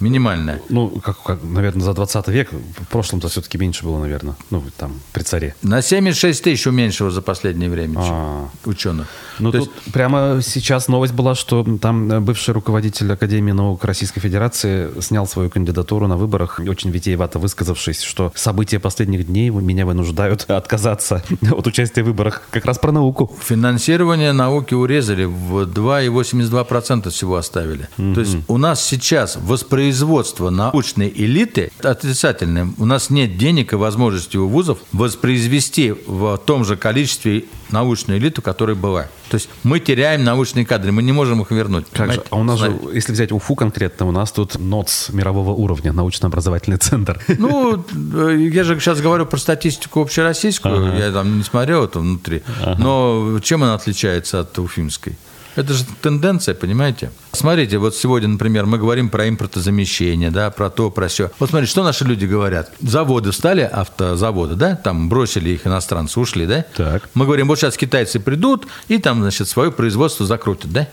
[0.00, 0.60] Минимальная.
[0.68, 2.50] Ну, как, как, наверное, за 20 век.
[2.52, 4.36] В прошлом-то все-таки меньше было, наверное.
[4.50, 5.54] Ну, там, при царе.
[5.62, 9.08] На 76 тысяч уменьшилось за последнее время а ученых.
[9.38, 9.92] Ну, тут есть...
[9.92, 16.06] прямо сейчас новость была, что там бывший руководитель Академии наук Российской Федерации снял свою кандидатуру
[16.06, 22.06] на выборах, очень витиевато высказавшись, что события последних дней меня вынуждают отказаться от участия в
[22.06, 22.42] выборах.
[22.50, 23.32] Как раз про науку.
[23.40, 27.88] Финансирование науки урезали, в 2,82% всего оставили.
[27.98, 28.14] Mm-hmm.
[28.14, 32.68] То есть у нас сейчас воспроизведение производство научной элиты отрицательное.
[32.76, 38.42] У нас нет денег и возможности у вузов воспроизвести в том же количестве научную элиту,
[38.42, 39.04] которая была.
[39.30, 41.86] То есть мы теряем научные кадры, мы не можем их вернуть.
[41.90, 42.22] Как же?
[42.28, 46.76] А у нас же, если взять УФУ конкретно, у нас тут НОЦ мирового уровня, научно-образовательный
[46.76, 47.18] центр.
[47.38, 47.82] Ну,
[48.30, 50.98] я же сейчас говорю про статистику общероссийскую, ага.
[50.98, 52.42] я там не смотрел это внутри.
[52.62, 52.76] Ага.
[52.78, 55.16] Но чем она отличается от уфимской?
[55.58, 57.10] Это же тенденция, понимаете?
[57.32, 61.32] Смотрите, вот сегодня, например, мы говорим про импортозамещение, да, про то, про все.
[61.40, 62.70] Вот смотрите, что наши люди говорят.
[62.80, 66.64] Заводы стали, автозаводы, да, там бросили их иностранцы, ушли, да?
[66.76, 67.10] Так.
[67.14, 70.86] Мы говорим, вот сейчас китайцы придут и там, значит, свое производство закрутят, да?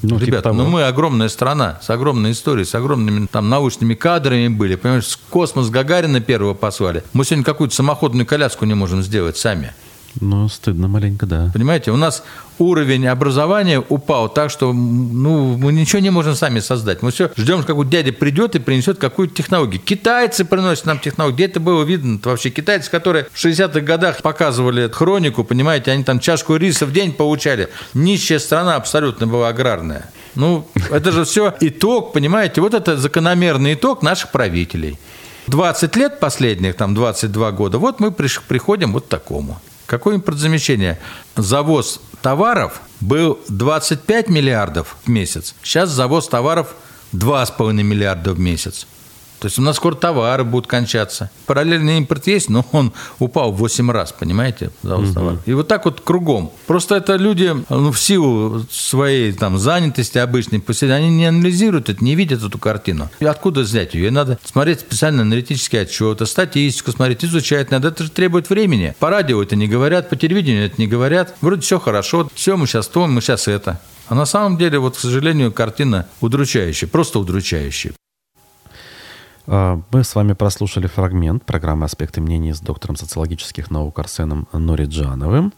[0.00, 3.92] Ну, типа Ребята, типа ну мы огромная страна, с огромной историей, с огромными там научными
[3.92, 4.76] кадрами были.
[4.76, 7.04] Понимаешь, космос Гагарина первого послали.
[7.12, 9.74] Мы сегодня какую-то самоходную коляску не можем сделать сами.
[10.20, 11.50] Ну, стыдно маленько, да.
[11.52, 12.22] Понимаете, у нас
[12.58, 17.02] уровень образования упал так, что ну, мы ничего не можем сами создать.
[17.02, 19.80] Мы все ждем, как у дядя придет и принесет какую-то технологию.
[19.80, 21.36] Китайцы приносят нам технологию.
[21.36, 22.50] Где это было видно -то вообще?
[22.50, 27.68] Китайцы, которые в 60-х годах показывали хронику, понимаете, они там чашку риса в день получали.
[27.94, 30.10] Нищая страна абсолютно была аграрная.
[30.34, 34.98] Ну, это же все итог, понимаете, вот это закономерный итог наших правителей.
[35.48, 39.60] 20 лет последних, там 22 года, вот мы приходим вот к такому.
[39.92, 40.98] Какое импортзамещение?
[41.36, 45.54] Завоз товаров был 25 миллиардов в месяц.
[45.62, 46.74] Сейчас завоз товаров
[47.12, 48.86] 2,5 миллиарда в месяц.
[49.42, 51.28] То есть у нас скоро товары будут кончаться.
[51.46, 55.38] Параллельный импорт есть, но он упал в 8 раз, понимаете, завоз угу.
[55.46, 56.52] И вот так вот кругом.
[56.68, 60.62] Просто это люди ну, в силу своей там, занятости обычной,
[60.94, 63.10] они не анализируют это, не видят эту картину.
[63.18, 64.12] И откуда взять ее?
[64.12, 67.88] надо смотреть специально аналитические отчеты, статистику смотреть, изучать надо.
[67.88, 68.94] Это же требует времени.
[69.00, 71.34] По радио это не говорят, по телевидению это не говорят.
[71.40, 73.80] Вроде все хорошо, все, мы сейчас то, мы сейчас это.
[74.06, 77.92] А на самом деле, вот, к сожалению, картина удручающая, просто удручающая.
[79.46, 85.52] А, мы с вами прослушали фрагмент программы «Аспекты мнений» с доктором социологических наук Арсеном Нориджановым.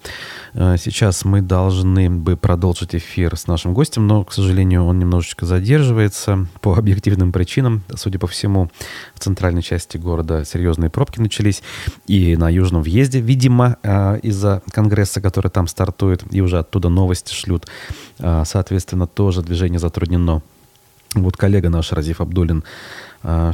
[0.55, 5.45] А, сейчас мы должны бы продолжить эфир с нашим гостем, но, к сожалению, он немножечко
[5.45, 7.83] задерживается по объективным причинам.
[7.95, 8.71] Судя по всему,
[9.15, 11.63] в центральной части города серьезные пробки начались.
[12.07, 17.35] И на южном въезде, видимо, а, из-за конгресса, который там стартует, и уже оттуда новости
[17.35, 17.67] шлют.
[18.19, 20.43] Соответственно, тоже движение затруднено.
[21.15, 22.65] Вот коллега наш, Разиф Абдулин,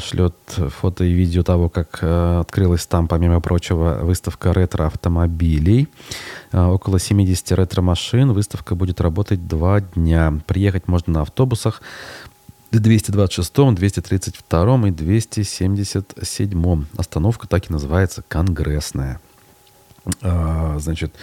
[0.00, 5.88] шлет фото и видео того, как э, открылась там, помимо прочего, выставка ретро-автомобилей.
[6.50, 8.32] Э, около 70 ретро-машин.
[8.32, 10.34] Выставка будет работать два дня.
[10.46, 11.82] Приехать можно на автобусах
[12.72, 16.84] 226, 232 и 277.
[16.96, 19.20] Остановка так и называется «Конгрессная».
[20.22, 21.14] Значит,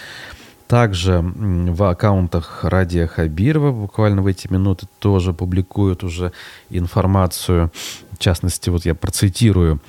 [0.67, 6.33] также в аккаунтах Радия Хабирова буквально в эти минуты тоже публикуют уже
[6.69, 7.71] информацию
[8.17, 9.79] в частности, вот я процитирую.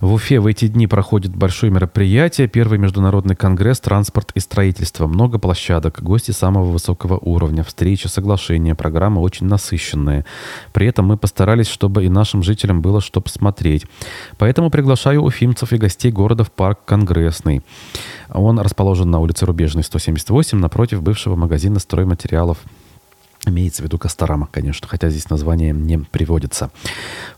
[0.00, 5.06] В Уфе в эти дни проходит большое мероприятие, первый международный конгресс «Транспорт и строительство».
[5.06, 10.24] Много площадок, гости самого высокого уровня, встречи, соглашения, программа очень насыщенная.
[10.72, 13.84] При этом мы постарались, чтобы и нашим жителям было что посмотреть.
[14.38, 17.60] Поэтому приглашаю уфимцев и гостей города в парк Конгрессный.
[18.30, 22.56] Он расположен на улице Рубежной, 178, напротив бывшего магазина стройматериалов
[23.46, 26.70] Имеется в виду Касторама, конечно, хотя здесь название не приводится.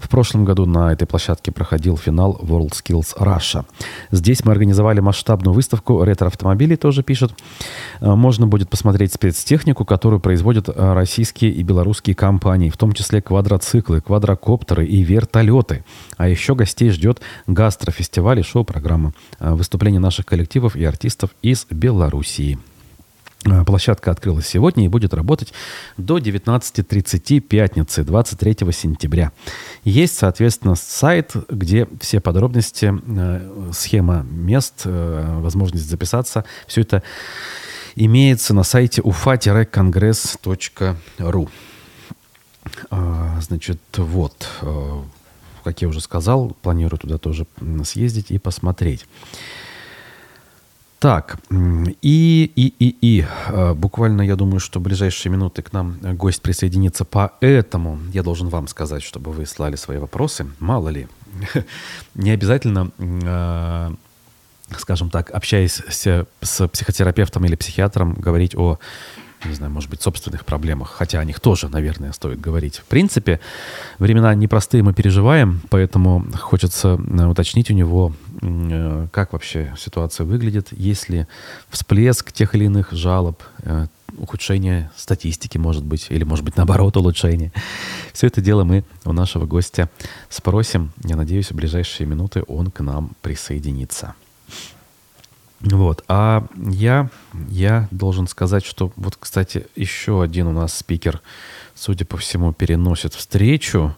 [0.01, 3.65] В прошлом году на этой площадке проходил финал World Skills Russia.
[4.11, 7.33] Здесь мы организовали масштабную выставку ретро-автомобилей, тоже пишет.
[8.01, 13.23] Э, можно будет посмотреть спецтехнику, которую производят э, российские и белорусские компании, в том числе
[13.23, 15.85] квадроциклы, квадрокоптеры и вертолеты.
[16.17, 19.13] А еще гостей ждет гастрофестиваль и шоу-программа.
[19.39, 22.59] Э, Выступления наших коллективов и артистов из Белоруссии.
[23.45, 25.55] А, площадка открылась сегодня и будет работать
[25.97, 29.33] до 19.30 пятницы, 23 сентября.
[29.85, 36.45] Есть, соответственно, сайт, где все подробности, э, схема мест, э, возможность записаться.
[36.67, 37.03] Все это
[37.97, 41.49] имеется на сайте ufa-congress.ru.
[42.91, 45.03] А, значит, вот, э,
[45.65, 47.49] как я уже сказал, планирую туда тоже
[47.85, 49.05] съездить и посмотреть.
[51.03, 55.99] Так, и, и, и, и, а, буквально, я думаю, что в ближайшие минуты к нам
[56.01, 60.47] гость присоединится, поэтому я должен вам сказать, чтобы вы слали свои вопросы.
[60.61, 61.09] Мало ли,
[62.15, 62.93] не обязательно,
[63.27, 63.93] а,
[64.79, 68.79] скажем так, общаясь с психотерапевтом или психиатром, говорить о
[69.45, 72.77] не знаю, может быть, собственных проблемах, хотя о них тоже, наверное, стоит говорить.
[72.77, 73.41] В принципе,
[73.99, 80.69] времена непростые мы переживаем, поэтому хочется э, уточнить у него, э, как вообще ситуация выглядит,
[80.73, 81.27] есть ли
[81.71, 83.87] всплеск тех или иных жалоб, э,
[84.19, 87.53] ухудшение статистики, может быть, или, может быть, наоборот, улучшение.
[88.13, 89.89] Все это дело мы у нашего гостя
[90.29, 90.93] спросим.
[91.03, 94.15] Я надеюсь, в ближайшие минуты он к нам присоединится.
[95.63, 96.05] Вот.
[96.09, 97.09] А я,
[97.49, 101.21] я должен сказать, что вот, кстати, еще один у нас спикер,
[101.75, 103.95] судя по всему, переносит встречу.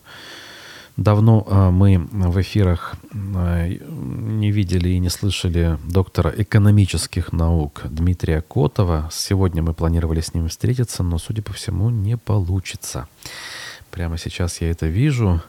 [0.96, 8.42] Давно э, мы в эфирах э, не видели и не слышали доктора экономических наук Дмитрия
[8.42, 9.08] Котова.
[9.10, 13.08] Сегодня мы планировали с ним встретиться, но, судя по всему, не получится.
[13.90, 15.42] Прямо сейчас я это вижу.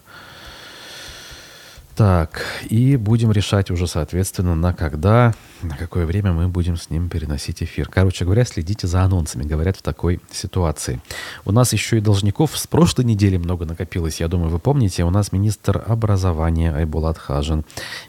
[1.96, 7.08] Так, и будем решать уже, соответственно, на когда, на какое время мы будем с ним
[7.08, 7.88] переносить эфир.
[7.88, 11.00] Короче говоря, следите за анонсами, говорят в такой ситуации.
[11.46, 14.20] У нас еще и должников с прошлой недели много накопилось.
[14.20, 17.64] Я думаю, вы помните, у нас министр образования Айбулат Хажин,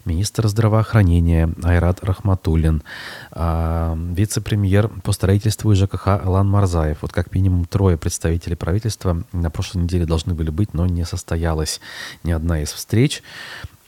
[0.05, 2.82] министр здравоохранения Айрат Рахматуллин,
[3.30, 6.99] а, вице-премьер по строительству и ЖКХ Алан Марзаев.
[7.03, 11.80] Вот как минимум трое представителей правительства на прошлой неделе должны были быть, но не состоялась
[12.24, 13.22] ни одна из встреч.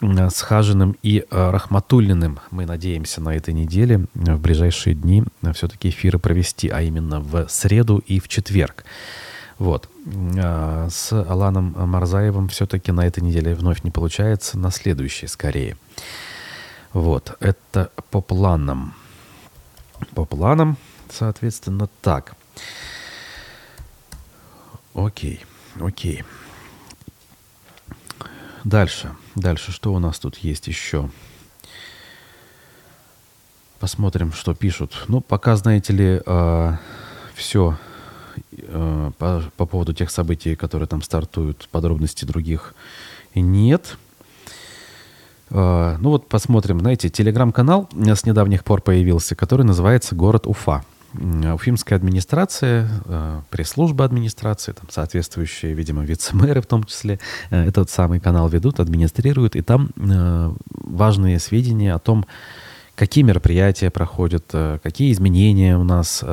[0.00, 5.24] Э, с Хажиным и э, Рахматуллиным мы надеемся на этой неделе э, в ближайшие дни
[5.54, 8.84] все-таки эфиры провести, а именно в среду и в четверг.
[9.58, 9.90] Вот.
[10.06, 15.76] С Аланом Марзаевым все-таки на этой неделе вновь не получается, на следующей скорее.
[16.92, 17.36] Вот.
[17.40, 18.94] Это по планам.
[20.14, 20.76] По планам,
[21.10, 22.36] соответственно, так.
[24.94, 25.44] Окей,
[25.80, 26.22] окей.
[28.62, 29.10] Дальше.
[29.38, 31.08] Дальше, что у нас тут есть еще?
[33.78, 35.04] Посмотрим, что пишут.
[35.06, 36.78] Ну, пока, знаете ли, э, а,
[37.36, 37.78] все
[38.50, 42.74] э, а, по, по поводу тех событий, которые там стартуют, подробностей других
[43.36, 43.96] нет.
[45.50, 46.80] Э, ну вот посмотрим.
[46.80, 50.84] Знаете, телеграм-канал с недавних пор появился, который называется «Город Уфа».
[51.14, 57.18] Уфимская администрация, э, пресс-служба администрации, там соответствующие, видимо, вице-мэры в том числе,
[57.50, 62.26] э, этот самый канал ведут, администрируют, и там э, важные сведения о том,
[62.94, 64.52] какие мероприятия проходят,
[64.82, 66.24] какие изменения у нас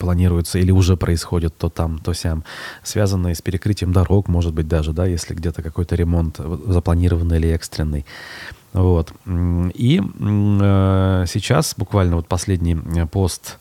[0.00, 2.44] планируются или уже происходят то там, то сям,
[2.82, 8.06] связанные с перекрытием дорог, может быть, даже, да, если где-то какой-то ремонт запланированный или экстренный.
[8.72, 9.12] Вот.
[9.26, 10.00] И
[11.26, 12.74] сейчас буквально вот последний
[13.06, 13.58] пост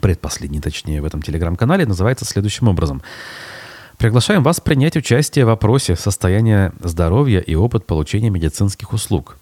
[0.00, 3.02] предпоследний, точнее, в этом телеграм-канале, называется следующим образом.
[3.98, 9.36] Приглашаем вас принять участие в опросе состояния здоровья и опыт получения медицинских услуг.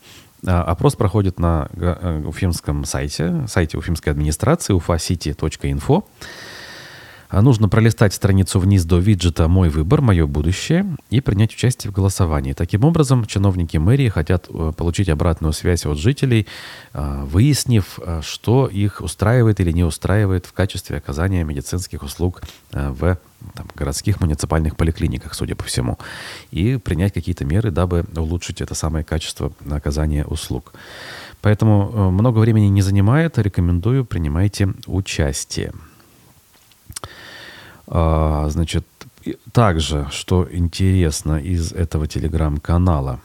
[0.46, 6.04] А, опрос проходит на э, уфимском сайте, сайте уфимской администрации ufacity.info.
[7.32, 10.02] А нужно пролистать страницу вниз до виджета «Мой выбор.
[10.02, 12.52] Мое будущее» и принять участие в голосовании.
[12.52, 16.46] Таким образом, чиновники мэрии хотят э, получить обратную связь от жителей,
[16.92, 23.16] э, выяснив, э, что их устраивает или не устраивает в качестве оказания медицинских услуг в
[23.54, 25.98] там, городских муниципальных поликлиниках, судя по всему,
[26.50, 30.74] и принять какие-то меры, дабы улучшить это самое качество оказания услуг.
[31.40, 35.72] Поэтому много времени не занимает, рекомендую, принимайте участие.
[37.86, 38.86] А, значит,
[39.52, 43.20] также, что интересно из этого телеграм-канала,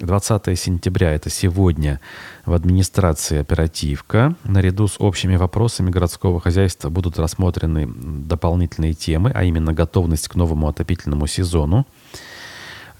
[0.00, 2.00] 20 сентября, это сегодня,
[2.44, 4.34] в администрации оперативка.
[4.44, 10.68] Наряду с общими вопросами городского хозяйства будут рассмотрены дополнительные темы, а именно готовность к новому
[10.68, 11.86] отопительному сезону.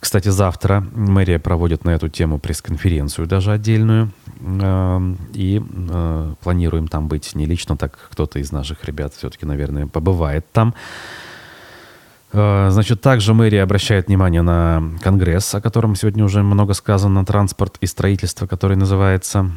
[0.04, 4.10] Кстати, завтра мэрия проводит на эту тему пресс-конференцию даже отдельную.
[4.38, 9.86] Эм, и э, планируем там быть не лично, так кто-то из наших ребят все-таки, наверное,
[9.86, 10.74] побывает там.
[12.34, 17.78] Э, значит, также мэрия обращает внимание на конгресс, о котором сегодня уже много сказано, транспорт
[17.80, 19.52] и строительство, который называется.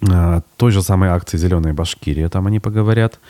[0.00, 3.20] Э, той же самой акции «Зеленая Башкирия», там они поговорят.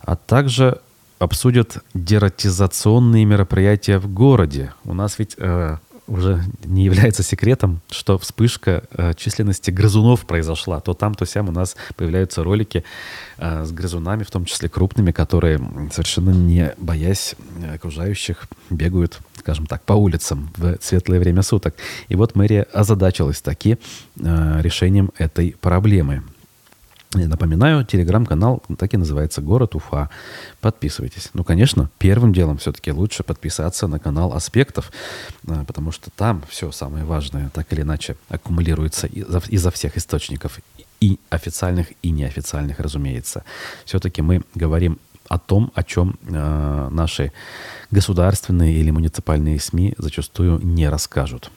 [0.00, 0.80] А также
[1.22, 4.72] обсудят дератизационные мероприятия в городе.
[4.84, 5.76] У нас ведь э,
[6.08, 10.80] уже не является секретом, что вспышка э, численности грызунов произошла.
[10.80, 12.82] То там, то сям у нас появляются ролики
[13.38, 15.60] э, с грызунами, в том числе крупными, которые,
[15.92, 17.36] совершенно не боясь
[17.72, 21.76] окружающих, бегают, скажем так, по улицам в светлое время суток.
[22.08, 23.78] И вот мэрия озадачилась таки
[24.16, 26.24] э, решением этой проблемы.
[27.14, 30.08] Напоминаю, телеграм-канал так и называется «Город Уфа».
[30.60, 31.28] Подписывайтесь.
[31.34, 34.90] Ну, конечно, первым делом все-таки лучше подписаться на канал «Аспектов»,
[35.46, 40.58] а, потому что там все самое важное так или иначе аккумулируется изо всех источников,
[41.00, 43.44] и официальных, и неофициальных, разумеется.
[43.84, 44.98] Все-таки мы говорим
[45.28, 47.32] о том, о чем э, наши
[47.90, 51.50] государственные или муниципальные СМИ зачастую не расскажут.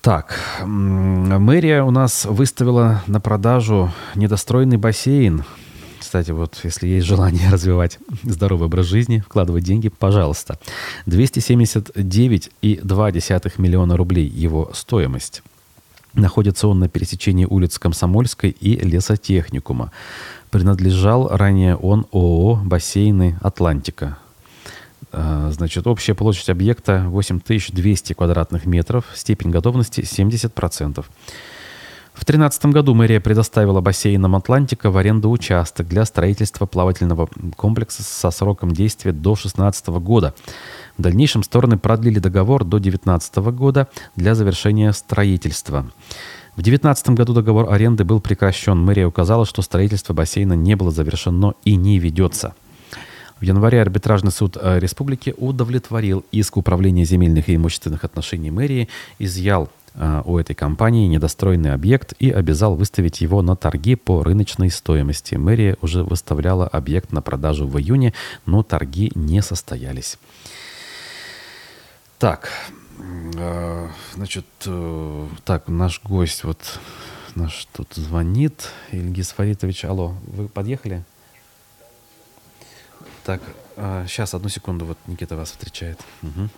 [0.00, 5.44] Так, мэрия у нас выставила на продажу недостроенный бассейн.
[5.98, 10.58] Кстати, вот если есть желание развивать здоровый образ жизни, вкладывать деньги, пожалуйста.
[11.06, 15.42] 279,2 миллиона рублей его стоимость.
[16.14, 19.92] Находится он на пересечении улиц Комсомольской и Лесотехникума.
[20.50, 24.16] Принадлежал ранее он ООО «Бассейны Атлантика».
[25.12, 31.04] А, значит, общая площадь объекта 8200 квадратных метров, степень готовности 70%.
[32.12, 38.30] В 2013 году мэрия предоставила бассейнам «Атлантика» в аренду участок для строительства плавательного комплекса со
[38.30, 40.34] сроком действия до 2016 года.
[40.98, 45.90] В дальнейшем стороны продлили договор до 2019 года для завершения строительства.
[46.56, 48.76] В 2019 году договор аренды был прекращен.
[48.76, 52.54] Мэрия указала, что строительство бассейна не было завершено и не ведется.
[53.40, 59.70] В январе арбитражный суд э, республики удовлетворил иск Управления земельных и имущественных отношений мэрии, изъял
[59.94, 65.36] э, у этой компании недостроенный объект и обязал выставить его на торги по рыночной стоимости.
[65.36, 68.12] Мэрия уже выставляла объект на продажу в июне,
[68.44, 70.18] но торги не состоялись.
[72.18, 72.50] Так,
[73.38, 74.44] э, значит,
[75.46, 76.58] так, наш гость вот
[77.36, 78.68] наш тут звонит.
[78.92, 81.04] Ильгиз Фаритович, алло, вы подъехали?
[83.30, 83.42] Так,
[83.76, 86.00] а, сейчас, одну секунду, вот Никита вас встречает.
[86.24, 86.48] Угу.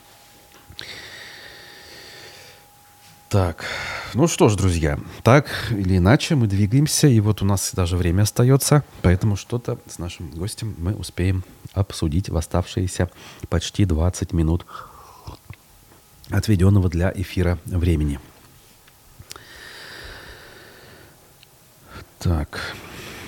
[3.28, 3.66] Так,
[4.14, 8.22] ну что ж, друзья, так или иначе мы двигаемся, и вот у нас даже время
[8.22, 11.44] остается, поэтому что-то с нашим гостем мы успеем
[11.74, 13.10] обсудить в оставшиеся
[13.50, 14.64] почти 20 минут
[16.30, 18.18] отведенного для эфира времени.
[22.18, 22.74] Так,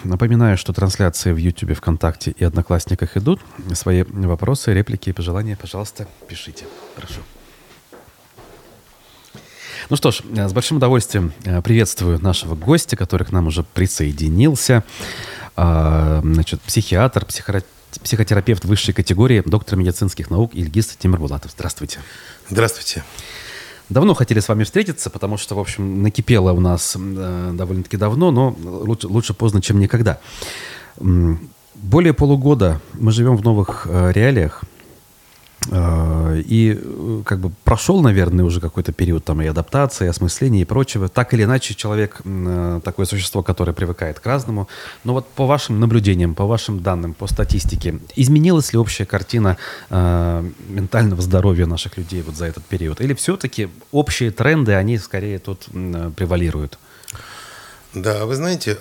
[0.04, 3.40] Напоминаю, что трансляции в YouTube, ВКонтакте и Одноклассниках идут.
[3.72, 6.66] Свои вопросы, реплики и пожелания, пожалуйста, пишите.
[6.94, 7.20] Прошу.
[9.90, 14.84] Ну что ж, с большим удовольствием э, приветствую нашего гостя, который к нам уже присоединился.
[15.56, 17.26] А, значит, психиатр,
[18.02, 21.52] психотерапевт высшей категории, доктор медицинских наук Ильгиз Тимирбулатов.
[21.52, 22.00] Здравствуйте.
[22.48, 23.04] Здравствуйте.
[23.90, 28.30] Давно хотели с вами встретиться, потому что, в общем, накипело у нас э, довольно-таки давно,
[28.30, 30.20] но лучше, лучше поздно, чем никогда.
[30.96, 34.64] Более полугода мы живем в новых э, реалиях.
[35.70, 40.62] А, и э, как бы прошел, наверное, уже какой-то период там и адаптации, и осмысления
[40.62, 41.08] и прочего.
[41.08, 44.68] Так или иначе, человек э, такое существо, которое привыкает к разному.
[45.04, 49.56] Но вот по вашим наблюдениям, по вашим данным, по статистике, изменилась ли общая картина
[49.90, 53.00] э, ментального здоровья наших людей вот за этот период?
[53.00, 55.66] Или все-таки общие тренды, они скорее тут
[56.16, 56.78] превалируют?
[57.94, 58.76] Да, вы знаете,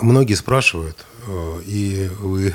[0.00, 1.04] многие спрашивают,
[1.66, 2.54] и вы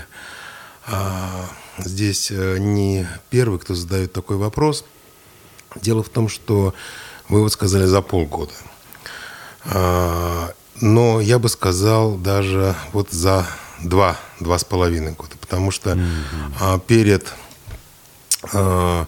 [1.77, 4.85] здесь э, не первый, кто задает такой вопрос.
[5.75, 6.73] Дело в том, что
[7.29, 8.53] вы вот сказали за полгода.
[9.65, 10.51] А,
[10.81, 13.47] но я бы сказал даже вот за
[13.81, 15.35] два, два с половиной года.
[15.39, 16.81] Потому что mm-hmm.
[16.87, 17.33] перед
[18.53, 19.07] а,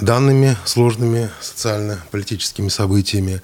[0.00, 3.42] данными сложными социально-политическими событиями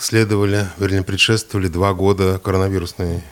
[0.00, 3.22] следовали, вернее, предшествовали два года коронавирусной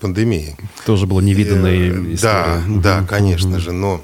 [0.00, 0.56] пандемии.
[0.86, 2.16] Тоже было невиданная э.
[2.20, 4.02] Да, да, конечно же, но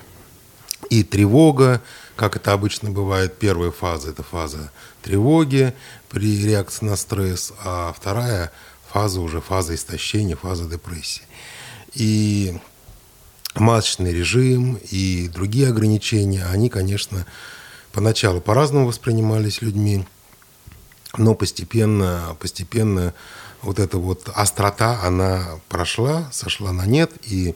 [0.91, 1.83] и тревога,
[2.17, 4.71] как это обычно бывает, первая фаза– это фаза
[5.03, 5.75] тревоги
[6.09, 8.53] при реакции на стресс, а вторая
[8.93, 11.23] фаза уже фаза истощения, фаза депрессии.
[11.95, 12.59] И
[13.55, 17.27] масочный режим и другие ограничения, они, конечно,
[17.93, 20.05] поначалу по-разному воспринимались людьми,
[21.17, 23.15] но постепенно, постепенно
[23.65, 27.55] вот эта вот острота, она прошла, сошла на нет, и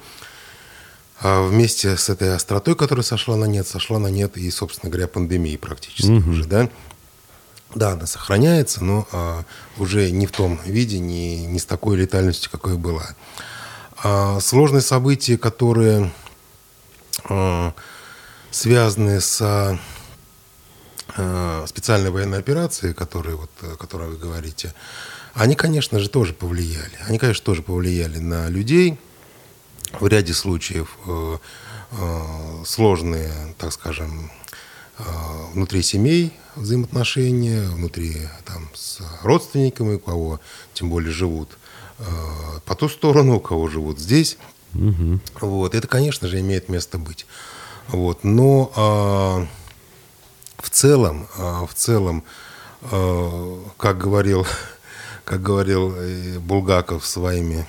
[1.20, 5.08] а, вместе с этой остротой, которая сошла на нет, сошла на нет и, собственно говоря,
[5.08, 6.30] пандемии практически угу.
[6.30, 6.70] уже, да.
[7.74, 9.44] Да, она сохраняется, но а,
[9.76, 13.14] уже не в том виде, не, не с такой летальностью, какой была.
[14.02, 16.12] А, сложные события, которые
[17.24, 17.74] а,
[18.50, 19.40] связаны с
[21.16, 24.72] а, специальной военной операцией, которые, вот, о которой вы говорите,
[25.38, 26.98] они, конечно же, тоже повлияли.
[27.06, 28.98] Они, конечно, тоже повлияли на людей.
[30.00, 31.38] В ряде случаев э,
[31.92, 34.30] э, сложные, так скажем,
[34.98, 35.02] э,
[35.54, 40.40] внутри семей взаимоотношения, внутри там, с родственниками, у кого
[40.74, 41.56] тем более живут
[41.98, 42.04] э,
[42.64, 44.38] по ту сторону, у кого живут здесь.
[44.74, 45.20] Угу.
[45.40, 45.74] Вот.
[45.74, 47.26] Это, конечно же, имеет место быть.
[47.86, 48.24] Вот.
[48.24, 52.24] Но э, в целом, э, в целом,
[52.82, 54.44] э, как говорил
[55.28, 57.66] как говорил э, Булгаков своими,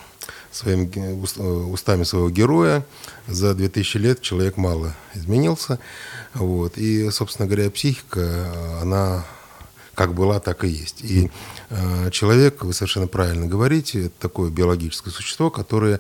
[0.50, 2.86] своими устами своего героя,
[3.28, 5.78] за 2000 лет человек мало изменился.
[6.34, 6.78] Вот.
[6.78, 9.26] И, собственно говоря, психика, она
[9.94, 11.02] как была, так и есть.
[11.02, 11.30] И
[11.70, 16.00] э, человек, вы совершенно правильно говорите, это такое биологическое существо, которое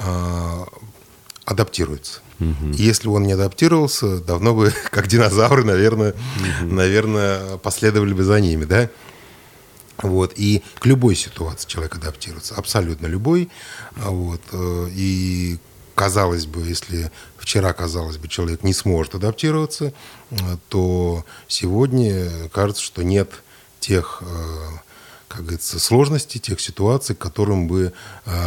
[0.00, 0.64] э,
[1.44, 2.18] адаптируется.
[2.40, 2.72] Угу.
[2.72, 6.14] Если он не адаптировался, давно бы, как динозавры, наверное,
[6.62, 6.74] угу.
[6.74, 8.90] наверное, последовали бы за ними, да?
[9.98, 13.48] Вот, и к любой ситуации человек адаптируется, абсолютно любой.
[13.96, 15.58] А вот, э, и
[15.94, 19.94] казалось бы, если вчера, казалось бы, человек не сможет адаптироваться,
[20.30, 20.36] э,
[20.68, 23.30] то сегодня кажется, что нет
[23.80, 24.22] тех,
[25.28, 27.92] как говорится, сложностей, тех ситуаций, к которым бы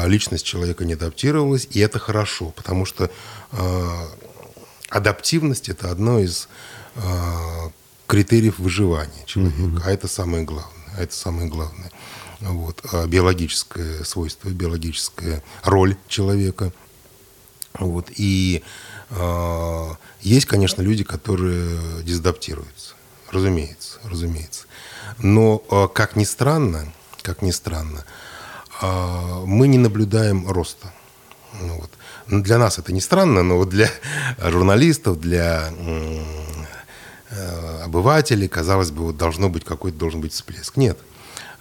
[0.06, 1.68] личность человека не адаптировалась.
[1.72, 3.10] И это хорошо, потому что
[4.90, 6.50] адаптивность– это одно из
[8.08, 9.62] критериев выживания человека.
[9.62, 9.82] Угу.
[9.86, 10.74] А это самое главное.
[11.00, 11.92] А это самое главное.
[12.42, 12.82] Вот.
[12.92, 16.74] А биологическое свойство, биологическая роль человека.
[17.74, 18.08] Вот.
[18.18, 18.64] И
[19.10, 19.90] э,
[20.20, 22.96] есть, конечно, люди, которые дезадаптируются.
[23.32, 24.66] Разумеется, разумеется.
[25.20, 26.92] Но, э, как ни странно,
[27.22, 28.04] как ни странно,
[28.82, 30.92] э, мы не наблюдаем роста.
[31.62, 31.92] Ну, вот.
[32.44, 33.90] Для нас это не странно, но вот для
[34.38, 35.72] журналистов, для
[37.32, 40.78] Э, обывателей, казалось бы, вот должно быть какой-то должен быть всплеск.
[40.78, 40.98] Нет,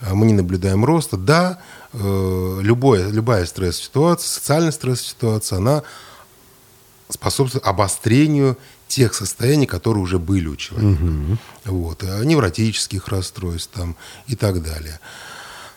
[0.00, 1.18] э, мы не наблюдаем роста.
[1.18, 1.60] Да,
[1.92, 5.82] э, любое, любая стресс-ситуация, социальная стресс-ситуация, она
[7.10, 8.56] способствует обострению
[8.86, 11.02] тех состояний, которые уже были у человека.
[11.02, 11.38] Угу.
[11.66, 13.94] Вот, невротических расстройств там,
[14.26, 15.00] и так далее.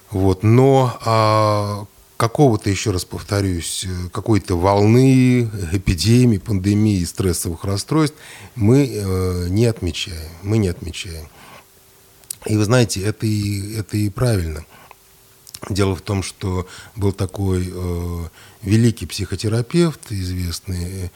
[0.09, 1.85] Вот, но а,
[2.21, 8.15] какого-то, еще раз повторюсь, э, какой-то волны, эпидемии, пандемии, стрессовых расстройств
[8.53, 10.29] мы э, не отмечаем.
[10.43, 11.27] Мы не отмечаем.
[12.45, 14.63] И вы знаете, это и, это и правильно.
[15.67, 18.27] Дело в том, что был такой э,
[18.61, 21.09] великий психотерапевт, известный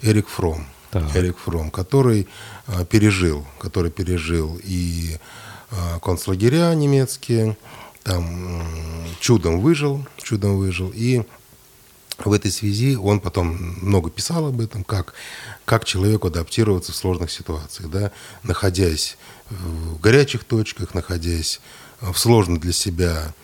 [0.00, 1.14] Эрик Фром, так.
[1.14, 2.28] Эрик Фром, который
[2.66, 5.18] э, пережил, который пережил и
[5.70, 7.58] э, концлагеря немецкие,
[8.06, 10.92] там чудом выжил, чудом выжил.
[10.94, 11.22] И
[12.18, 13.48] в этой связи он потом
[13.82, 15.14] много писал об этом, как,
[15.64, 18.12] как человеку адаптироваться в сложных ситуациях, да,
[18.44, 19.18] находясь
[19.50, 21.60] в горячих точках, находясь
[22.00, 23.34] в сложной для себя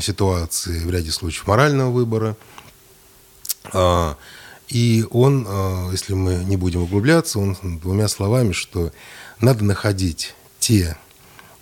[0.00, 2.36] ситуации, в ряде случаев морального выбора.
[3.72, 4.16] А,
[4.68, 8.90] и он, а, если мы не будем углубляться, он двумя словами, что
[9.40, 10.98] надо находить те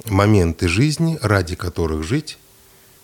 [0.07, 2.38] моменты жизни, ради которых жить,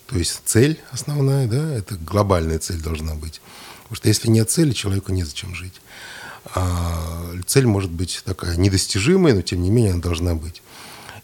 [0.07, 3.41] то есть цель основная, да, это глобальная цель должна быть.
[3.83, 5.81] Потому что если нет цели, человеку незачем жить.
[6.55, 10.61] А цель может быть такая недостижимая, но тем не менее она должна быть.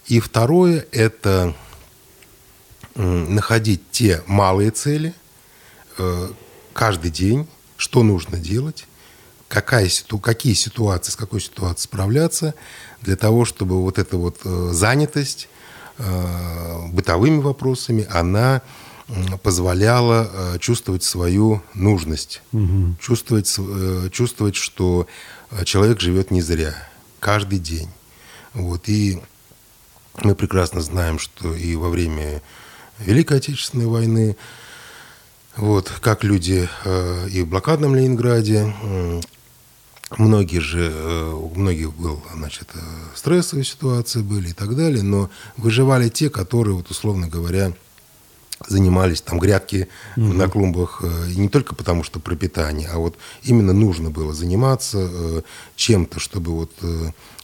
[0.06, 1.54] И второе– это
[2.94, 5.14] находить те малые цели
[5.98, 6.30] э,
[6.72, 8.86] каждый день, что нужно делать,
[9.48, 9.88] какая,
[10.22, 12.54] какие ситуации, с какой ситуацией справляться,
[13.02, 15.48] для того, чтобы вот эта вот э, занятость
[16.92, 18.62] бытовыми вопросами, она
[19.42, 22.94] позволяла э, чувствовать свою нужность, угу.
[23.00, 25.06] чувствовать, э, чувствовать, что
[25.64, 26.74] человек живет не зря,
[27.18, 27.88] каждый день.
[28.54, 28.88] Вот.
[28.88, 29.20] И
[30.22, 32.42] мы прекрасно знаем, что и во время
[32.98, 34.36] Великой Отечественной войны,
[35.56, 36.68] вот, как люди
[37.30, 38.72] и в блокадном Ленинграде,
[40.18, 42.78] Многие же, э, у многих был, значит, э,
[43.14, 47.72] стрессовые ситуации были и так далее, но выживали те, которые, вот, условно говоря,
[48.68, 50.32] занимались там грядки угу.
[50.32, 55.42] на клумбах э, не только потому, что пропитание, а вот именно нужно было заниматься
[55.76, 56.72] чем-то, чтобы вот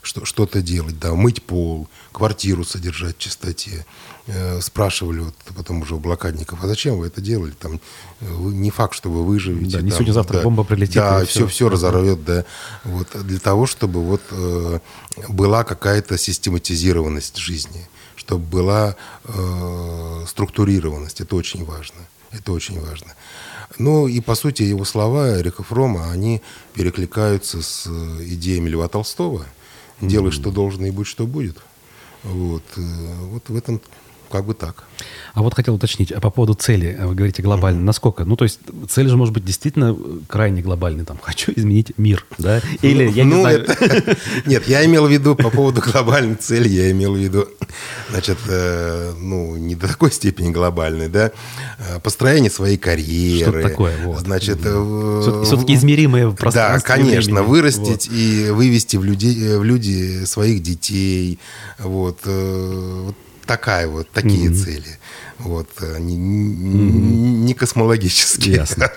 [0.02, 3.86] что-то делать, да, мыть пол, квартиру содержать в чистоте.
[4.28, 7.52] Э, спрашивали вот потом уже у блокадников, а зачем вы это делали?
[7.52, 7.80] Там
[8.20, 9.76] э, не факт, что вы выживете.
[9.76, 10.96] Да, не там, сегодня-завтра да, бомба прилетит.
[10.96, 12.44] Да, все, все разорвет, да.
[12.82, 14.80] Вот, для того, чтобы вот э,
[15.28, 18.96] была какая-то систематизированность жизни, чтобы была
[19.26, 21.20] э, структурированность.
[21.20, 22.00] Это очень важно.
[22.32, 23.14] Это очень важно.
[23.78, 26.42] Ну и, по сути, его слова Эрика Фрома, они
[26.74, 29.46] перекликаются с э, идеями Льва Толстого.
[30.00, 30.32] «Делай, mm-hmm.
[30.32, 31.58] что должно, и будь, что будет».
[32.24, 33.80] Вот, вот в этом
[34.30, 34.84] как бы так.
[35.34, 37.84] А вот хотел уточнить, а по поводу цели, вы говорите глобально, mm-hmm.
[37.84, 38.24] насколько?
[38.24, 39.94] Ну, то есть цель же может быть действительно
[40.28, 42.62] крайне глобальной, там, хочу изменить мир, да?
[42.80, 43.60] Или, я ну, не знаю...
[43.60, 44.16] Это...
[44.46, 47.46] Нет, я имел в виду по поводу глобальной цели, я имел в виду,
[48.10, 51.32] значит, э, ну, не до такой степени глобальной, да,
[51.78, 53.60] э, построение своей карьеры.
[53.60, 54.20] Что такое, вот.
[54.20, 54.60] Значит...
[54.64, 56.88] Э, Все-таки измеримое пространство.
[56.88, 57.50] Да, конечно, времени.
[57.50, 58.16] вырастить вот.
[58.16, 61.38] и вывести в люди, в люди своих детей,
[61.78, 63.16] вот, э, вот
[63.46, 64.54] такая вот, такие mm-hmm.
[64.54, 64.98] цели.
[65.38, 68.56] Вот, э, не, не космологические.
[68.56, 68.90] Ясно.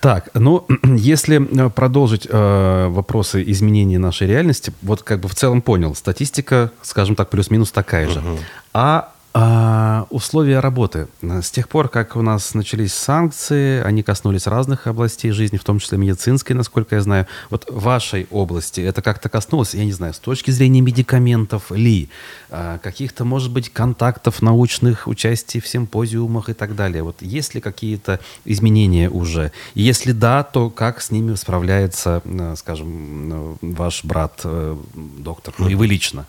[0.00, 5.62] Так, ну, если э, продолжить э, вопросы изменения нашей реальности, вот как бы в целом
[5.62, 8.20] понял, статистика, скажем так, плюс-минус такая же.
[8.20, 8.38] Угу.
[8.74, 11.08] А а, условия работы.
[11.22, 15.78] С тех пор, как у нас начались санкции, они коснулись разных областей жизни, в том
[15.78, 17.26] числе медицинской, насколько я знаю.
[17.50, 22.08] Вот вашей области это как-то коснулось, я не знаю, с точки зрения медикаментов ли,
[22.50, 27.02] а, каких-то, может быть, контактов научных, участий в симпозиумах и так далее.
[27.02, 29.52] Вот есть ли какие-то изменения уже?
[29.74, 32.22] Если да, то как с ними справляется,
[32.56, 36.26] скажем, ваш брат, э, доктор, ну и вы лично?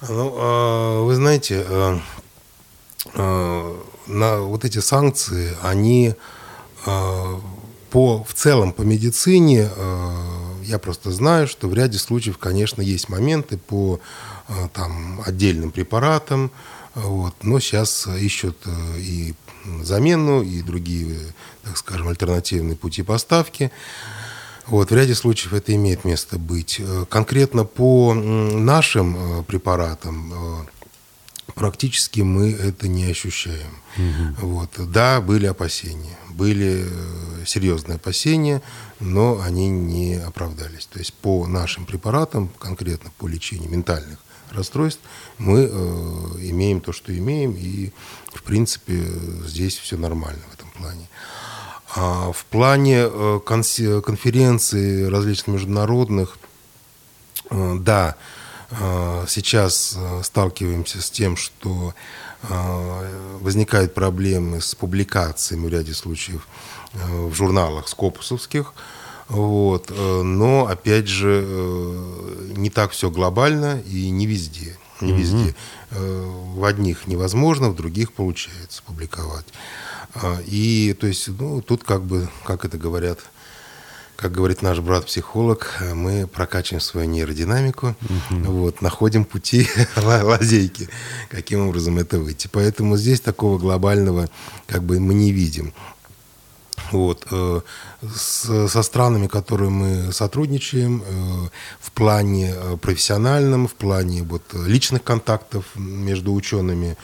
[0.00, 1.98] Ну, а, вы знаете, э,
[3.14, 3.76] э,
[4.06, 6.14] на вот эти санкции, они
[6.86, 7.40] э,
[7.90, 9.70] по, в целом по медицине,
[10.62, 13.98] я просто знаю, что в ряде случаев, конечно, есть моменты по
[14.74, 16.50] там, отдельным препаратам,
[16.94, 18.58] вот, но сейчас ищут
[18.98, 19.34] и
[19.82, 21.18] замену, и другие,
[21.64, 23.72] так скажем, альтернативные пути поставки.
[24.68, 26.76] Вот, в ряде случаев это имеет место быть.
[26.78, 33.82] Э, конкретно по нашим э, препаратам э, практически мы это не ощущаем.
[33.96, 34.46] Угу.
[34.46, 34.70] Вот.
[34.92, 36.86] Да, были опасения, были
[37.46, 38.62] серьезные опасения,
[39.00, 40.86] но они не оправдались.
[40.86, 44.18] То есть по нашим препаратам, конкретно по лечению ментальных
[44.52, 45.00] расстройств,
[45.38, 45.68] мы э,
[46.50, 47.90] имеем то, что имеем, и
[48.32, 49.02] в принципе
[49.46, 51.08] здесь все нормально в этом плане.
[51.94, 56.38] А в плане э, конференций различных международных,
[57.50, 58.16] э, да,
[58.70, 61.94] э, сейчас сталкиваемся с тем, что
[63.40, 66.46] возникают проблемы с публикациями в ряде случаев
[66.92, 68.74] в журналах скопусовских.
[69.28, 69.90] Вот.
[69.90, 71.44] Но, опять же,
[72.56, 74.78] не так все глобально и не везде.
[75.00, 75.56] Не везде.
[75.90, 79.46] В одних невозможно, в других получается публиковать.
[80.14, 83.18] А, и то есть, ну, тут как бы, как это говорят,
[84.16, 88.52] как говорит наш брат-психолог, мы прокачиваем свою нейродинамику, угу.
[88.52, 90.88] вот, находим пути лазейки,
[91.28, 92.48] каким образом это выйти.
[92.50, 94.28] Поэтому здесь такого глобального
[94.66, 95.72] как бы мы не видим.
[96.90, 97.26] Вот.
[97.30, 97.60] Э,
[98.02, 101.48] с, со странами, которые мы сотрудничаем, э,
[101.80, 106.96] в плане э, профессиональном, в плане вот, личных контактов между учеными,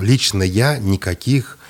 [0.00, 1.61] лично я никаких Э,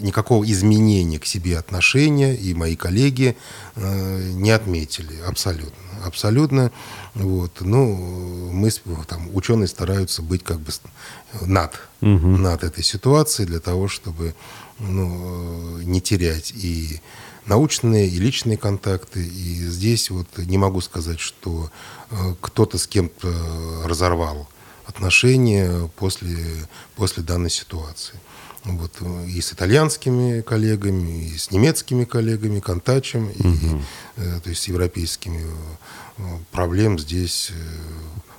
[0.00, 3.36] никакого изменения к себе отношения, и мои коллеги
[3.76, 5.88] э, не отметили абсолютно.
[6.04, 6.70] Абсолютно.
[7.14, 7.60] Вот.
[7.60, 8.70] Ну, мы,
[9.06, 10.70] там, ученые стараются быть как бы
[11.42, 12.08] над, угу.
[12.08, 14.34] над этой ситуацией для того, чтобы
[14.78, 17.00] ну, не терять и
[17.46, 19.24] научные, и личные контакты.
[19.24, 21.70] И здесь вот не могу сказать, что
[22.10, 24.48] э, кто-то с кем-то разорвал
[24.86, 26.38] отношения после,
[26.96, 28.14] после данной ситуации.
[28.76, 33.48] Вот, э, и с итальянскими коллегами, и с немецкими коллегами, Контачем, угу.
[33.48, 33.80] и,
[34.16, 37.52] э, то есть с европейскими э, проблем здесь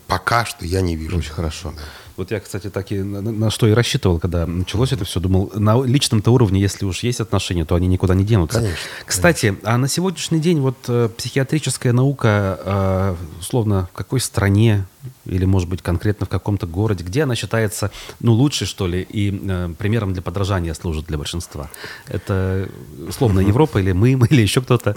[0.07, 1.17] пока что я не вижу.
[1.17, 1.73] Очень хорошо.
[1.75, 1.81] Да.
[2.19, 5.21] Вот я, кстати, так и на, на что и рассчитывал, когда началось это все.
[5.21, 8.59] Думал, на личном-то уровне, если уж есть отношения, то они никуда не денутся.
[8.59, 8.77] Конечно.
[9.05, 9.73] Кстати, конечно.
[9.73, 14.85] а на сегодняшний день вот э, психиатрическая наука, э, условно, в какой стране
[15.25, 17.89] или, может быть, конкретно в каком-то городе, где она считается,
[18.19, 21.69] ну, лучшей, что ли, и э, примером для подражания служит для большинства?
[22.07, 22.67] Это,
[23.07, 24.93] условно, Европа или мы, или еще кто-то?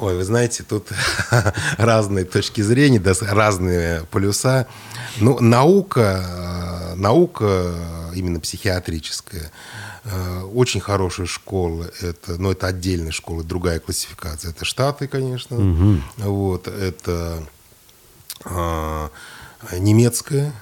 [0.00, 0.88] Ой, вы знаете, тут
[1.76, 4.66] разные точки зрения, да, разные полюса.
[5.18, 7.74] Ну, наука, э, наука
[8.14, 9.52] именно психиатрическая,
[10.04, 14.52] э, очень хорошая школа, это, но ну, это отдельная школа, другая классификация.
[14.52, 16.00] Это Штаты, конечно, угу.
[16.16, 17.42] вот, это
[19.78, 20.54] немецкая,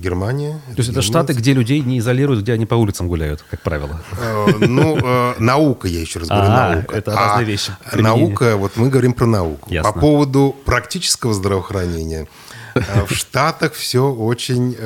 [0.00, 0.60] Германия.
[0.68, 4.00] То есть это Штаты, где людей не изолируют, где они по улицам гуляют, как правило?
[4.18, 6.96] Э, ну, э, наука, я еще раз говорю, а, наука.
[6.96, 7.72] Это разные а вещи.
[7.94, 9.70] Наука, вот мы говорим про науку.
[9.82, 12.26] По поводу практического здравоохранения.
[12.74, 14.76] Э, в Штатах все очень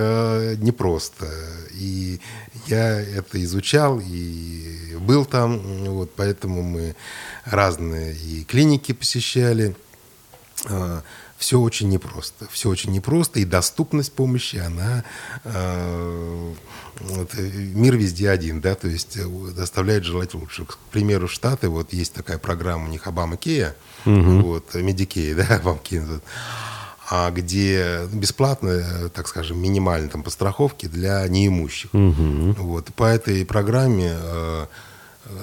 [0.63, 1.27] непросто.
[1.75, 2.21] И
[2.67, 6.95] я это изучал и был там, вот, поэтому мы
[7.45, 9.75] разные и клиники посещали
[11.41, 12.47] все очень непросто.
[12.51, 15.05] Все очень непросто, и доступность помощи, она...
[15.45, 16.53] Э,
[17.01, 19.27] вот, мир везде один, да, то есть э,
[19.57, 20.67] оставляет желать лучше.
[20.67, 23.75] К примеру, Штаты, вот есть такая программа у них Obamacare,
[24.05, 24.43] угу.
[24.43, 26.05] вот, Medicare, да, Obamacare,
[27.09, 31.95] а где бесплатно, так скажем, минимально там по страховке для неимущих.
[31.95, 32.57] Угу.
[32.59, 34.67] Вот, по этой программе, э,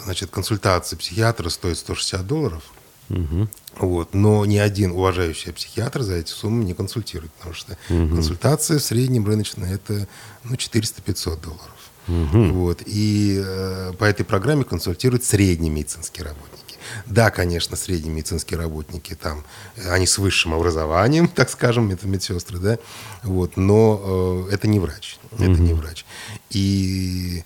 [0.03, 2.61] значит, консультация психиатра стоит 160 долларов–
[3.09, 3.47] Угу.
[3.79, 4.13] Вот.
[4.13, 8.15] Но ни один уважающий психиатр за эти суммы не консультирует, потому что угу.
[8.15, 10.07] консультация в среднем рыночная это
[10.43, 11.77] ну, 400-500 долларов.
[12.07, 12.53] Угу.
[12.53, 12.83] Вот.
[12.85, 16.57] И э, по этой программе консультируют средние медицинские работники.
[17.05, 19.43] Да, конечно, средние медицинские работники там,
[19.89, 22.77] они с высшим образованием, так скажем, это медсестры, да,
[23.23, 26.05] вот, но э, это не врач, это mm не врач.
[26.49, 27.43] И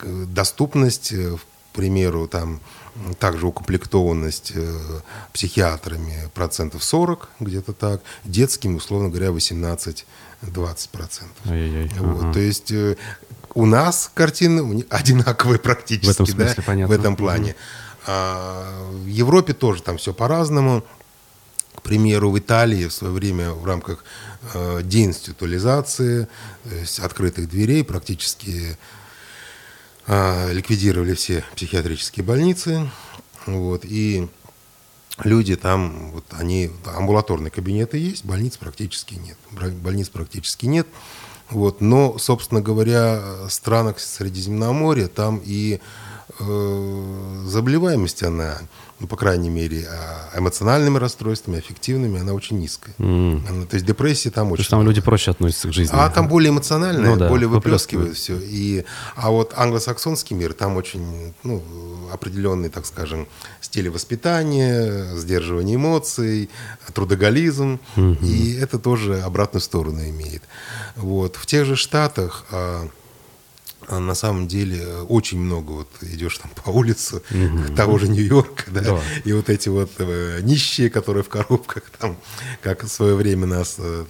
[0.00, 2.60] э, доступность, э, к примеру, там,
[3.18, 5.00] также укомплектованность э,
[5.32, 10.04] психиатрами процентов 40, где-то так, детскими, условно говоря, 18-20
[10.92, 11.36] процентов.
[11.44, 12.32] Вот, ага.
[12.32, 12.96] То есть э,
[13.54, 16.94] у нас картины одинаковые практически, в этом смысле, да, понятно.
[16.94, 17.56] в этом плане.
[18.06, 20.84] А в Европе тоже там все по-разному.
[21.74, 24.04] К примеру, в Италии в свое время в рамках
[24.54, 26.28] э, деинституализации,
[26.62, 28.78] то есть открытых дверей, практически
[30.06, 32.90] ликвидировали все психиатрические больницы.
[33.46, 34.28] Вот, и
[35.22, 39.36] люди там, вот они, амбулаторные кабинеты есть, больниц практически нет.
[39.50, 40.86] Больниц практически нет.
[41.50, 45.80] Вот, но, собственно говоря, странах Средиземноморья там и
[46.38, 48.58] заболеваемость, она
[49.00, 52.94] ну, по крайней мере, а эмоциональными расстройствами, аффективными, она очень низкая.
[52.98, 53.66] Mm.
[53.66, 54.56] То есть депрессии там очень...
[54.56, 55.94] То есть там люди проще относятся к жизни.
[55.94, 58.38] А там более эмоциональное, ну, да, более выплескивают все.
[58.38, 58.84] И,
[59.16, 61.62] а вот англосаксонский мир, там очень ну,
[62.12, 63.26] определенный, так скажем,
[63.60, 66.48] стиль воспитания, сдерживание эмоций,
[66.92, 67.80] трудоголизм.
[67.96, 68.24] Mm-hmm.
[68.24, 70.44] И это тоже обратную сторону имеет.
[70.96, 71.36] Вот.
[71.36, 72.44] В тех же Штатах...
[73.88, 77.74] А, на самом деле э, очень много вот идешь там по улице угу.
[77.74, 82.16] того же Нью-Йорка, да, да, и вот эти вот э, нищие, которые в коробках там,
[82.62, 84.04] как в свое время нас э,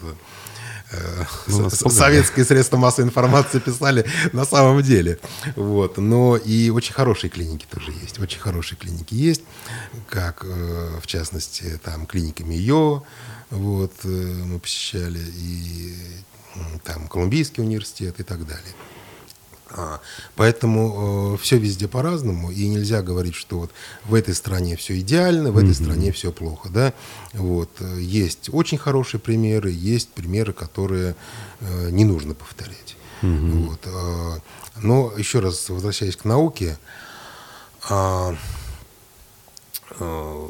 [0.93, 5.18] э, ну, советские средства массовой информации писали на самом деле.
[5.57, 5.99] Вот.
[5.99, 8.18] Но и очень хорошие клиники тоже есть.
[8.18, 9.43] Очень хорошие клиники есть,
[10.09, 13.05] как э, в частности там клиника МИО,
[13.51, 15.95] вот, мы посещали, и
[16.83, 18.75] там Колумбийский университет и так далее.
[19.71, 20.01] А,
[20.37, 23.71] поэтому э, все везде по-разному, и нельзя говорить, что вот
[24.05, 25.85] в этой стране все идеально, в этой mm-hmm.
[25.85, 26.69] стране все плохо.
[26.69, 26.93] Да?
[27.33, 27.71] Вот.
[27.81, 31.17] Э, есть очень хорошие примеры, есть примеры, которые
[31.61, 32.97] э, не нужно повторять.
[33.23, 33.67] Mm-hmm.
[33.67, 33.81] Вот.
[33.85, 34.41] Э,
[34.83, 36.79] но еще раз возвращаясь к науке,
[37.89, 38.37] э,
[39.99, 40.49] э,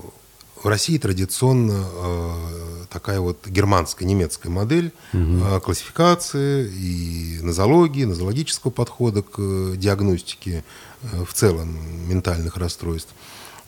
[0.64, 5.44] в России традиционно э, такая вот германская, немецкая модель угу.
[5.44, 10.64] э, классификации и нозологии, нозологического подхода к э, диагностике
[11.02, 13.12] э, в целом ментальных расстройств,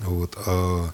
[0.01, 0.87] вот, э,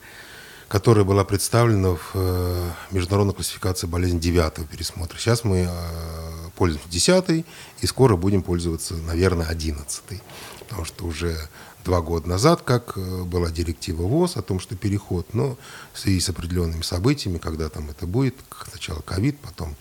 [0.67, 5.17] которая была представлена в э, международной классификации болезней девятого пересмотра.
[5.19, 7.47] Сейчас мы э, пользуемся десятой
[7.81, 10.21] и скоро будем пользоваться, наверное, одиннадцатой,
[10.59, 11.39] потому что уже
[11.85, 15.57] два года назад, как э, была директива ВОЗ о том, что переход, но
[15.93, 18.37] в связи с определенными событиями, когда там это будет,
[18.71, 19.77] сначала ковид, потом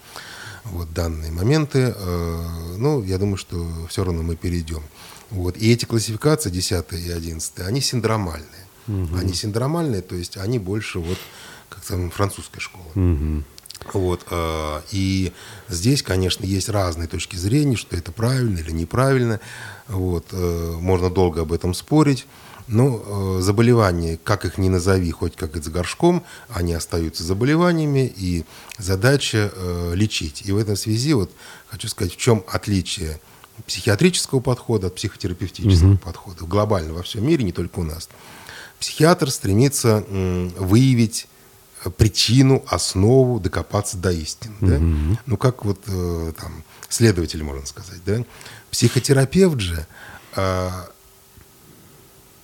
[0.66, 4.84] вот данные моменты, э, ну, я думаю, что все равно мы перейдем.
[5.30, 5.58] Вот.
[5.58, 8.48] И эти классификации, 10 и 11, они синдромальные.
[8.88, 9.16] Угу.
[9.18, 11.18] Они синдромальные, то есть они больше вот,
[11.70, 12.92] как там, французская школа.
[12.96, 13.44] Угу.
[13.94, 15.32] Вот, э, и
[15.68, 19.40] здесь, конечно, есть разные точки зрения, что это правильно или неправильно.
[19.88, 22.26] Вот, э, можно долго об этом спорить.
[22.68, 28.12] Но э, заболевания, как их ни назови, хоть как и с горшком, они остаются заболеваниями,
[28.16, 28.46] и
[28.78, 29.52] задача
[29.94, 30.44] лечить.
[30.46, 31.32] И в этом связи вот
[31.68, 33.20] хочу сказать, в чем отличие
[33.68, 35.98] психиатрического подхода от психотерапевтического угу.
[35.98, 36.46] подхода.
[36.46, 38.08] Глобально во всем мире, не только у нас.
[38.80, 41.28] Психиатр стремится выявить
[41.90, 44.56] причину, основу, докопаться до истины.
[44.62, 44.76] Да?
[44.76, 45.20] Угу.
[45.26, 48.04] Ну, как вот э, там следователь, можно сказать.
[48.06, 48.24] Да?
[48.70, 49.86] Психотерапевт же
[50.36, 50.70] э,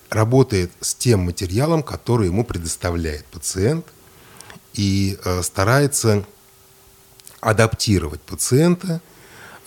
[0.09, 3.85] работает с тем материалом, который ему предоставляет пациент,
[4.73, 6.25] и э, старается
[7.41, 9.01] адаптировать пациента–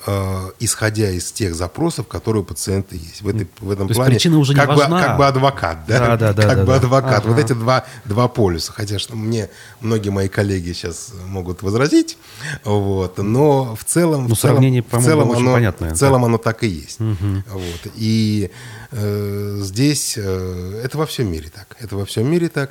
[0.07, 3.23] э, исходя из тех запросов, которые у пациента есть.
[3.23, 5.03] В, этой, в этом То плане причина уже как, не бы, важна.
[5.03, 5.99] как бы адвокат, да?
[5.99, 6.43] Да, да, да.
[6.43, 6.77] Как да, бы да.
[6.77, 7.19] адвокат.
[7.25, 7.29] Ага.
[7.29, 8.73] Вот эти два, два полюса.
[8.73, 12.19] Хотя что мне многие мои коллеги сейчас могут возразить,
[12.65, 16.27] вот, но в целом, ну, в целом, сравнение, в целом, оно, понятное, в целом да.
[16.27, 17.01] оно так и есть.
[17.01, 17.45] Угу.
[17.51, 17.93] Вот.
[17.95, 18.51] И
[18.93, 21.77] э, здесь э, это во всем мире так.
[21.81, 22.71] Это во всем мире так.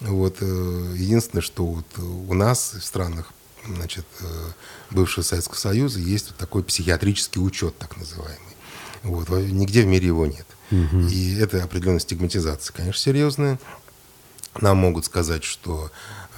[0.00, 3.32] Вот, э, единственное, что вот у нас в странах
[3.66, 4.24] значит, э,
[4.90, 8.56] бывшего Советского Союза есть вот такой психиатрический учет, так называемый.
[9.02, 9.28] Вот.
[9.30, 10.46] Нигде в мире его нет.
[10.70, 11.08] Угу.
[11.10, 13.58] И это определенная стигматизация, конечно, серьезная.
[14.60, 15.90] Нам могут сказать, что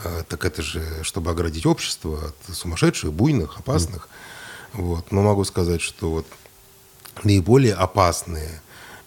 [0.05, 4.09] э, так это же, чтобы оградить общество от сумасшедших, буйных, опасных.
[4.75, 4.83] Угу.
[4.83, 5.13] Вот.
[5.13, 6.27] Но могу сказать, что вот
[7.25, 8.63] наиболее опасные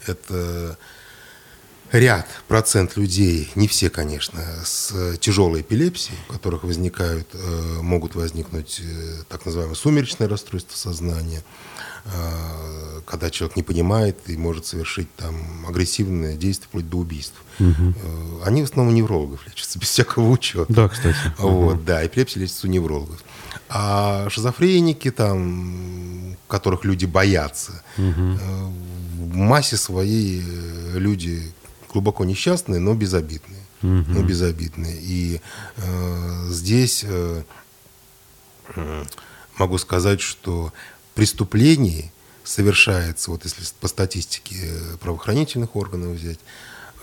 [0.05, 0.77] это
[1.99, 8.81] ряд, процент людей, не все, конечно, с тяжелой эпилепсией, у которых возникают, э, могут возникнуть
[8.83, 11.43] э, так называемое сумеречное расстройство сознания,
[12.05, 17.35] э, когда человек не понимает и может совершить там агрессивное действие вплоть до убийств.
[17.59, 18.43] Угу.
[18.43, 20.65] Они в основном неврологов лечатся, без всякого учета.
[20.69, 21.17] Да, кстати.
[21.37, 21.83] Вот, угу.
[21.83, 23.23] Да, эпилепсия лечится у неврологов.
[23.69, 28.37] А шизофреники, там, которых люди боятся, угу.
[29.17, 30.41] в массе своей
[30.93, 31.53] люди
[31.95, 33.63] глубоко несчастные, но безобидные.
[33.81, 34.05] Угу.
[34.09, 34.97] Но безобидные.
[34.99, 35.39] И
[35.77, 37.43] э, здесь э,
[39.57, 40.73] могу сказать, что
[41.13, 42.11] преступлений
[42.43, 46.39] совершается, вот если по статистике правоохранительных органов взять,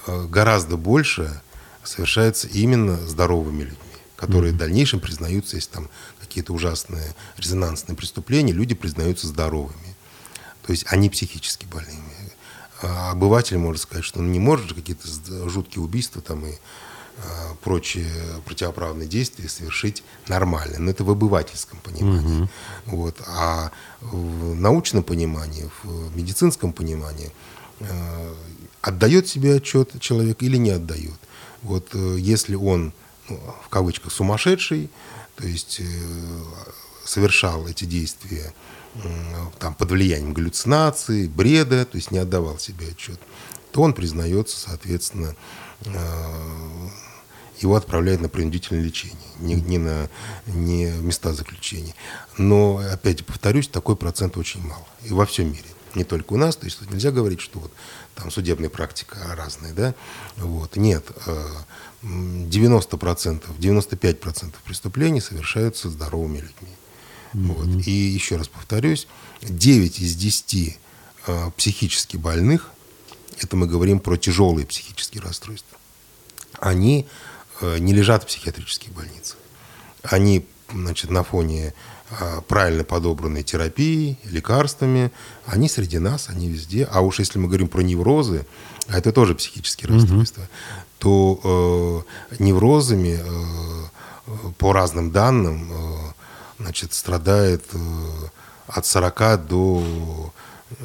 [0.07, 1.40] э, гораздо больше
[1.84, 3.78] совершается именно здоровыми людьми
[4.14, 4.55] которые mm-hmm.
[4.55, 5.90] в дальнейшем признаются, если там
[6.20, 9.97] какие-то ужасные резонансные преступления, люди признаются здоровыми.
[10.64, 12.11] То есть они психически больными.
[12.82, 15.08] А обыватель может сказать, что он не может же какие-то
[15.48, 16.52] жуткие убийства там и
[17.18, 18.10] а, прочие
[18.44, 20.78] противоправные действия совершить нормально.
[20.78, 22.42] Но это в обывательском понимании.
[22.42, 22.48] Угу.
[22.86, 23.16] Вот.
[23.26, 23.70] А
[24.00, 27.30] в научном понимании, в медицинском понимании
[27.80, 28.34] э,
[28.80, 31.18] отдает себе отчет человек или не отдает.
[31.62, 32.92] Вот э, если он,
[33.28, 34.90] ну, в кавычках, сумасшедший,
[35.36, 35.84] то есть э,
[37.04, 38.52] совершал эти действия
[39.59, 43.20] там, под влиянием галлюцинации, бреда, то есть не отдавал себе отчет,
[43.70, 45.34] то он признается, соответственно,
[47.59, 50.09] его отправляют на принудительное лечение, не, не на
[50.47, 51.95] не места заключения.
[52.36, 54.86] Но, опять повторюсь, такой процент очень мало.
[55.05, 55.64] И во всем мире.
[55.95, 56.57] Не только у нас.
[56.57, 57.72] То есть нельзя говорить, что вот
[58.14, 59.72] там судебная практика разная.
[59.72, 59.95] Да?
[60.36, 60.76] Вот.
[60.76, 61.05] Нет.
[62.03, 66.76] 90%, э, 95% преступлений совершаются здоровыми людьми.
[67.32, 67.54] Mm-hmm.
[67.54, 67.86] Вот.
[67.86, 69.06] И еще раз повторюсь,
[69.42, 70.78] 9 из 10
[71.26, 72.70] э, психически больных,
[73.38, 75.78] это мы говорим про тяжелые психические расстройства,
[76.60, 77.06] они
[77.62, 79.36] Э, не лежат в психиатрических больницах.
[80.02, 81.74] Они значит, на фоне
[82.10, 85.12] а, правильно подобранной терапии, лекарствами,
[85.46, 86.88] они среди нас, они везде.
[86.90, 88.44] А уж если мы говорим про неврозы,
[88.88, 90.48] а это тоже психические расстройства, угу.
[90.98, 92.04] то
[92.34, 96.12] э, неврозами э, по разным данным э,
[96.59, 97.78] значит, страдает э,
[98.68, 100.32] от 40 до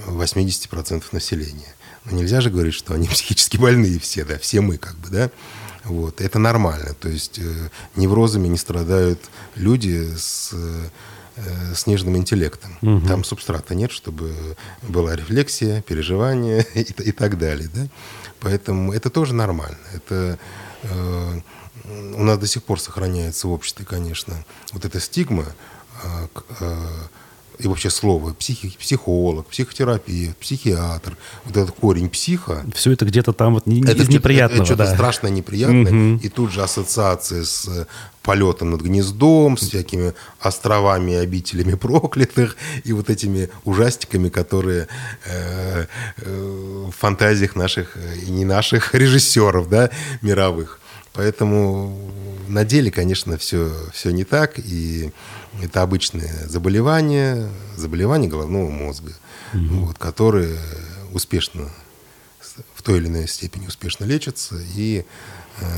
[0.07, 1.76] 80% населения.
[2.05, 5.32] Но нельзя же говорить, что они психически больные все, да, все мы как бы, да.
[5.84, 6.20] Вот.
[6.20, 6.93] Это нормально.
[6.99, 9.22] То есть э, неврозами не страдают
[9.55, 12.78] люди с э, сниженным интеллектом.
[12.82, 13.07] Угу.
[13.07, 14.34] Там субстрата нет, чтобы
[14.82, 17.70] была рефлексия, переживание и, и так далее.
[17.74, 17.88] Да?
[18.39, 19.78] Поэтому это тоже нормально.
[19.93, 20.38] Это
[20.84, 24.36] у нас до сих пор сохраняется в обществе, конечно,
[24.73, 25.45] вот эта стигма
[26.03, 26.28] э,
[26.59, 26.88] э,
[27.60, 32.64] и вообще слово психи, психолог, психотерапевт, психиатр, вот этот корень психа.
[32.74, 34.64] Все это где-то там вот не, это из неприятного.
[34.64, 36.16] Это, это что-то страшно неприятное.
[36.16, 36.22] Угу.
[36.24, 37.86] И тут же ассоциация с э,
[38.22, 44.88] полетом над гнездом, с всякими островами и обителями проклятых, и вот этими ужастиками, которые
[45.26, 45.86] э,
[46.18, 49.89] э, в фантазиях наших э, и не наших режиссеров, да,
[50.22, 50.80] мировых.
[51.14, 52.12] Поэтому
[52.47, 55.12] на деле, конечно, все, все не так, и
[55.62, 59.14] это обычные заболевания, заболевания головного мозга,
[59.53, 59.86] угу.
[59.86, 60.58] вот, которые
[61.12, 61.70] успешно,
[62.74, 65.05] в той или иной степени успешно лечатся, и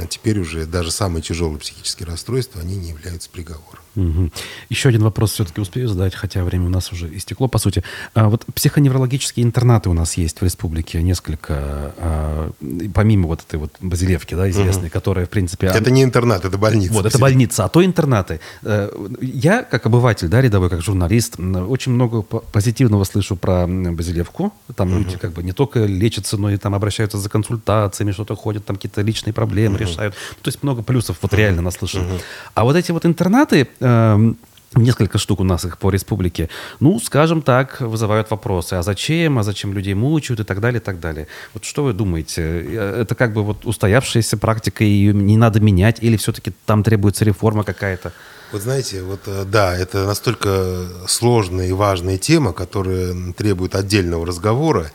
[0.10, 3.80] теперь уже даже самые тяжелые психические расстройства, они не являются приговором.
[3.96, 4.30] Угу.
[4.70, 7.84] Еще один вопрос все-таки успею задать, хотя время у нас уже истекло, по сути.
[8.14, 12.52] А вот психоневрологические интернаты у нас есть в республике несколько, а,
[12.94, 14.94] помимо вот этой вот базилевки, да, известной, угу.
[14.94, 15.68] которая, в принципе...
[15.68, 16.94] Это не интернат, это больница.
[16.94, 18.40] Вот, это больница, а то интернаты.
[18.64, 18.90] Э,
[19.22, 24.54] я, как обыватель, да, рядовой, как журналист, очень много позитивного слышу про базилевку.
[24.76, 25.00] Там угу.
[25.00, 28.76] люди как бы не только лечатся, но и там обращаются за консультациями, что-то ходят, там
[28.76, 29.84] какие-то личные проблемы угу.
[29.84, 30.14] решают.
[30.42, 32.06] То есть много плюсов вот реально наслышан.
[32.06, 32.20] Угу.
[32.56, 34.38] А вот эти вот интернаты, Эм,
[34.76, 36.50] несколько штук у нас их по республике,
[36.80, 38.76] ну, скажем так, вызывают вопросы.
[38.76, 39.40] А зачем?
[39.40, 40.40] А зачем людей мучают?
[40.40, 41.28] И так далее, и так далее.
[41.54, 42.42] Вот что вы думаете?
[42.42, 46.04] Э, это как бы вот устоявшаяся практика, ее не надо менять?
[46.04, 48.12] Или все-таки там требуется реформа какая-то?
[48.52, 54.92] Вот знаете, вот э, да, это настолько сложная и важная тема, которая требует отдельного разговора.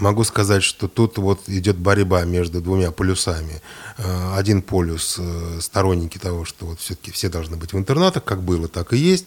[0.00, 3.60] Могу сказать, что тут вот идет борьба между двумя полюсами.
[3.96, 8.42] Э, один полюс э, сторонники того, что вот все-таки все должны быть в интернатах, как
[8.42, 9.26] было, так и есть.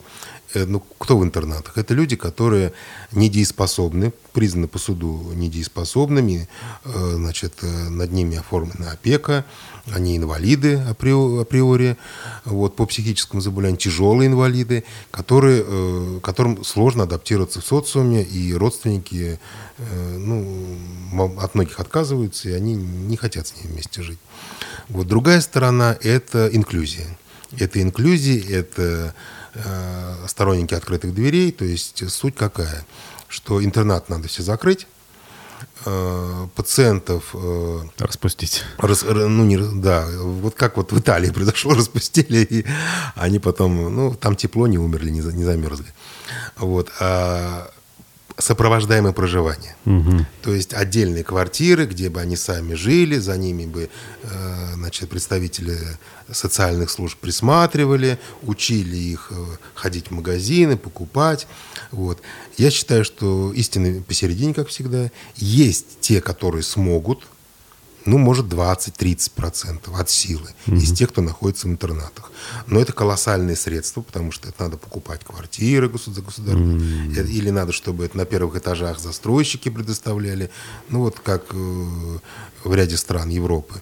[0.54, 1.78] Э, ну, кто в интернатах?
[1.78, 2.74] Это люди, которые
[3.12, 6.48] недееспособны, признаны по суду недееспособными,
[6.86, 9.46] значит, над ними оформлена опека,
[9.92, 11.98] они инвалиды априори,
[12.46, 19.40] вот, по психическому заболеванию, тяжелые инвалиды, которые, которым сложно адаптироваться в социуме, и родственники
[20.18, 20.78] ну,
[21.40, 24.20] от многих отказываются, и они не хотят с ними вместе жить.
[24.88, 27.18] Вот другая сторона– это инклюзия.
[27.58, 29.12] Это инклюзия, это э,
[30.28, 31.52] сторонники открытых дверей.
[31.52, 32.86] То есть суть какая?
[33.28, 34.88] Что интернат надо все закрыть,
[35.86, 37.32] э, пациентов...
[37.34, 38.64] Э, Распустить.
[38.78, 42.66] Рас, ну, не, да, вот как вот в Италии произошло, распустили, и
[43.16, 45.94] они потом, ну, там тепло, не умерли, не, не замерзли.
[46.58, 46.92] Вот.
[47.00, 47.72] А
[48.42, 49.76] сопровождаемое проживание.
[49.86, 50.26] Угу.
[50.42, 53.90] То есть отдельные квартиры, где бы они сами жили, за ними бы
[54.24, 55.78] э, значит, представители
[56.32, 59.36] социальных служб присматривали, учили их э,
[59.76, 61.48] ходить в магазины, покупать.
[61.92, 62.22] Вот.
[62.58, 65.12] Я считаю, что истины посередине, как всегда.
[65.36, 67.28] Есть те, которые смогут,
[68.06, 70.76] ну, может, 20-30% от силы mm-hmm.
[70.78, 72.32] из тех, кто находится в интернатах.
[72.68, 77.28] Но это колоссальные средства, потому что это надо покупать квартиры государственные, mm-hmm.
[77.28, 80.50] или надо, чтобы это на первых этажах застройщики предоставляли,
[80.90, 82.18] ну, вот как э,
[82.64, 83.82] в ряде стран Европы.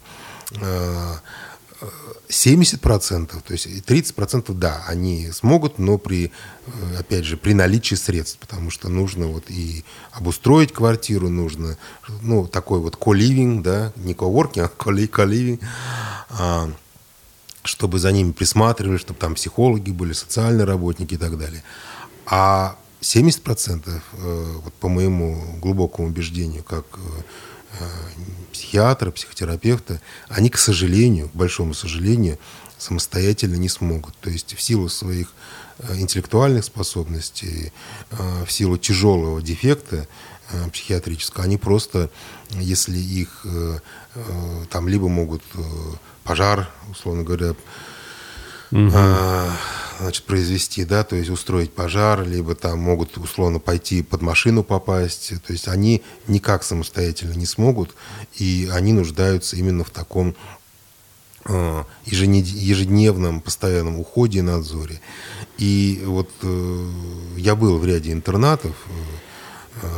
[2.28, 6.32] 70%, то есть 30% да, они смогут, но при,
[6.68, 11.78] э, опять же, при наличии средств, потому что нужно вот и обустроить квартиру, нужно,
[12.22, 15.60] ну, такой вот co-living, да, не co-working, а co-living,
[16.30, 16.70] а,
[17.64, 21.64] чтобы за ними присматривали, чтобы там психологи были, социальные работники и так далее.
[22.26, 26.86] А 70%, э, вот по моему глубокому убеждению, как
[27.80, 27.86] э,
[28.52, 32.38] психиатра, психотерапевта, они, к сожалению, к большому сожалению,
[32.78, 34.16] самостоятельно не смогут.
[34.22, 35.34] То есть в силу своих
[35.80, 37.72] э, интеллектуальных способностей,
[38.12, 40.08] э, в силу тяжелого дефекта
[40.74, 42.10] психиатрического, они просто,
[42.50, 43.46] если их
[44.72, 45.44] там либо могут
[46.24, 47.54] пожар, условно говоря,
[48.72, 48.92] угу
[50.00, 55.34] значит, произвести, да, то есть устроить пожар, либо там могут условно пойти под машину попасть.
[55.45, 57.95] То есть они никак самостоятельно не смогут,
[58.36, 60.36] и они нуждаются именно в таком
[61.45, 65.02] э, ежедневном, постоянном уходе и надзоре.
[65.58, 66.89] И вот э,
[67.38, 69.29] я был в ряде интернатов, э,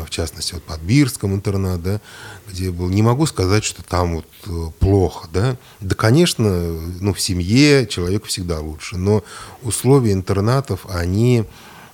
[0.05, 2.01] в частности, вот под Бирском интернат, да,
[2.49, 5.57] где я был, не могу сказать, что там вот э, плохо, да.
[5.79, 6.49] Да, конечно,
[6.99, 9.23] ну, в семье человеку всегда лучше, но
[9.63, 11.45] условия интернатов, они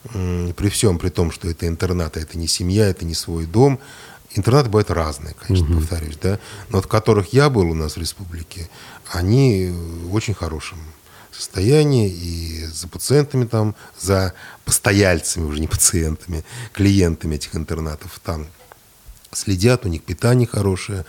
[0.04, 3.80] при всем, при том, что это интернат, а это не семья, это не свой дом,
[4.36, 5.80] интернаты бывают разные, конечно, угу.
[5.80, 8.70] повторюсь, да, но от которых я был у нас в республике,
[9.12, 9.72] они
[10.04, 10.78] в очень хорошем
[11.38, 14.34] состоянии и за пациентами там, за
[14.66, 18.48] постояльцами, уже не пациентами, клиентами этих интернатов там
[19.32, 21.06] следят, у них питание хорошее.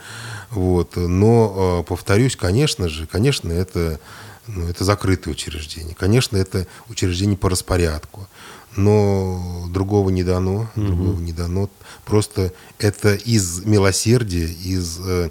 [0.51, 0.95] Вот.
[0.95, 3.99] Но, а, повторюсь, конечно же, конечно, это,
[4.47, 5.95] ну, это закрытое учреждение.
[5.95, 8.27] Конечно, это учреждение по распорядку.
[8.75, 10.85] Но другого не дано, угу.
[10.85, 11.69] другого не дано.
[12.05, 15.29] Просто это из милосердия, из э,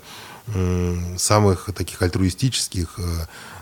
[0.49, 3.58] э, самых таких альтруистических э, Э,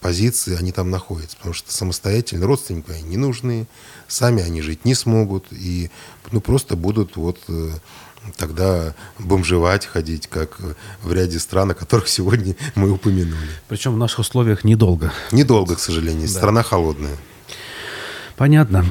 [0.00, 3.66] позиции они там находятся, потому что самостоятельно родственники они не нужны,
[4.06, 5.90] сами они жить не смогут и
[6.30, 7.70] ну, просто будут вот э,
[8.36, 10.58] тогда бомжевать, ходить, как
[11.02, 13.50] в ряде стран, о которых сегодня мы упомянули.
[13.68, 15.12] Причем в наших условиях недолго.
[15.32, 16.28] Недолго, к сожалению.
[16.28, 16.34] Да.
[16.34, 17.16] Страна холодная.
[18.40, 18.86] Понятно.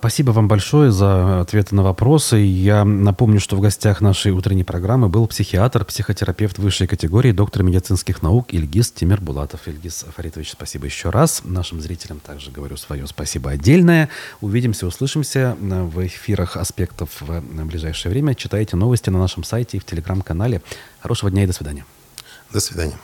[0.00, 2.38] Спасибо вам большое за ответы на вопросы.
[2.38, 8.22] Я напомню, что в гостях нашей утренней программы был психиатр, психотерапевт высшей категории, доктор медицинских
[8.22, 9.68] наук Ильгиз Тимирбулатов.
[9.68, 11.42] Ильгиз Фаритович, спасибо еще раз.
[11.44, 14.08] Нашим зрителям также говорю свое спасибо отдельное.
[14.40, 18.34] Увидимся, услышимся в эфирах аспектов в ближайшее время.
[18.34, 20.60] Читайте новости на нашем сайте и в телеграм-канале.
[20.98, 21.86] Хорошего дня и до свидания.
[22.52, 22.96] До свидания.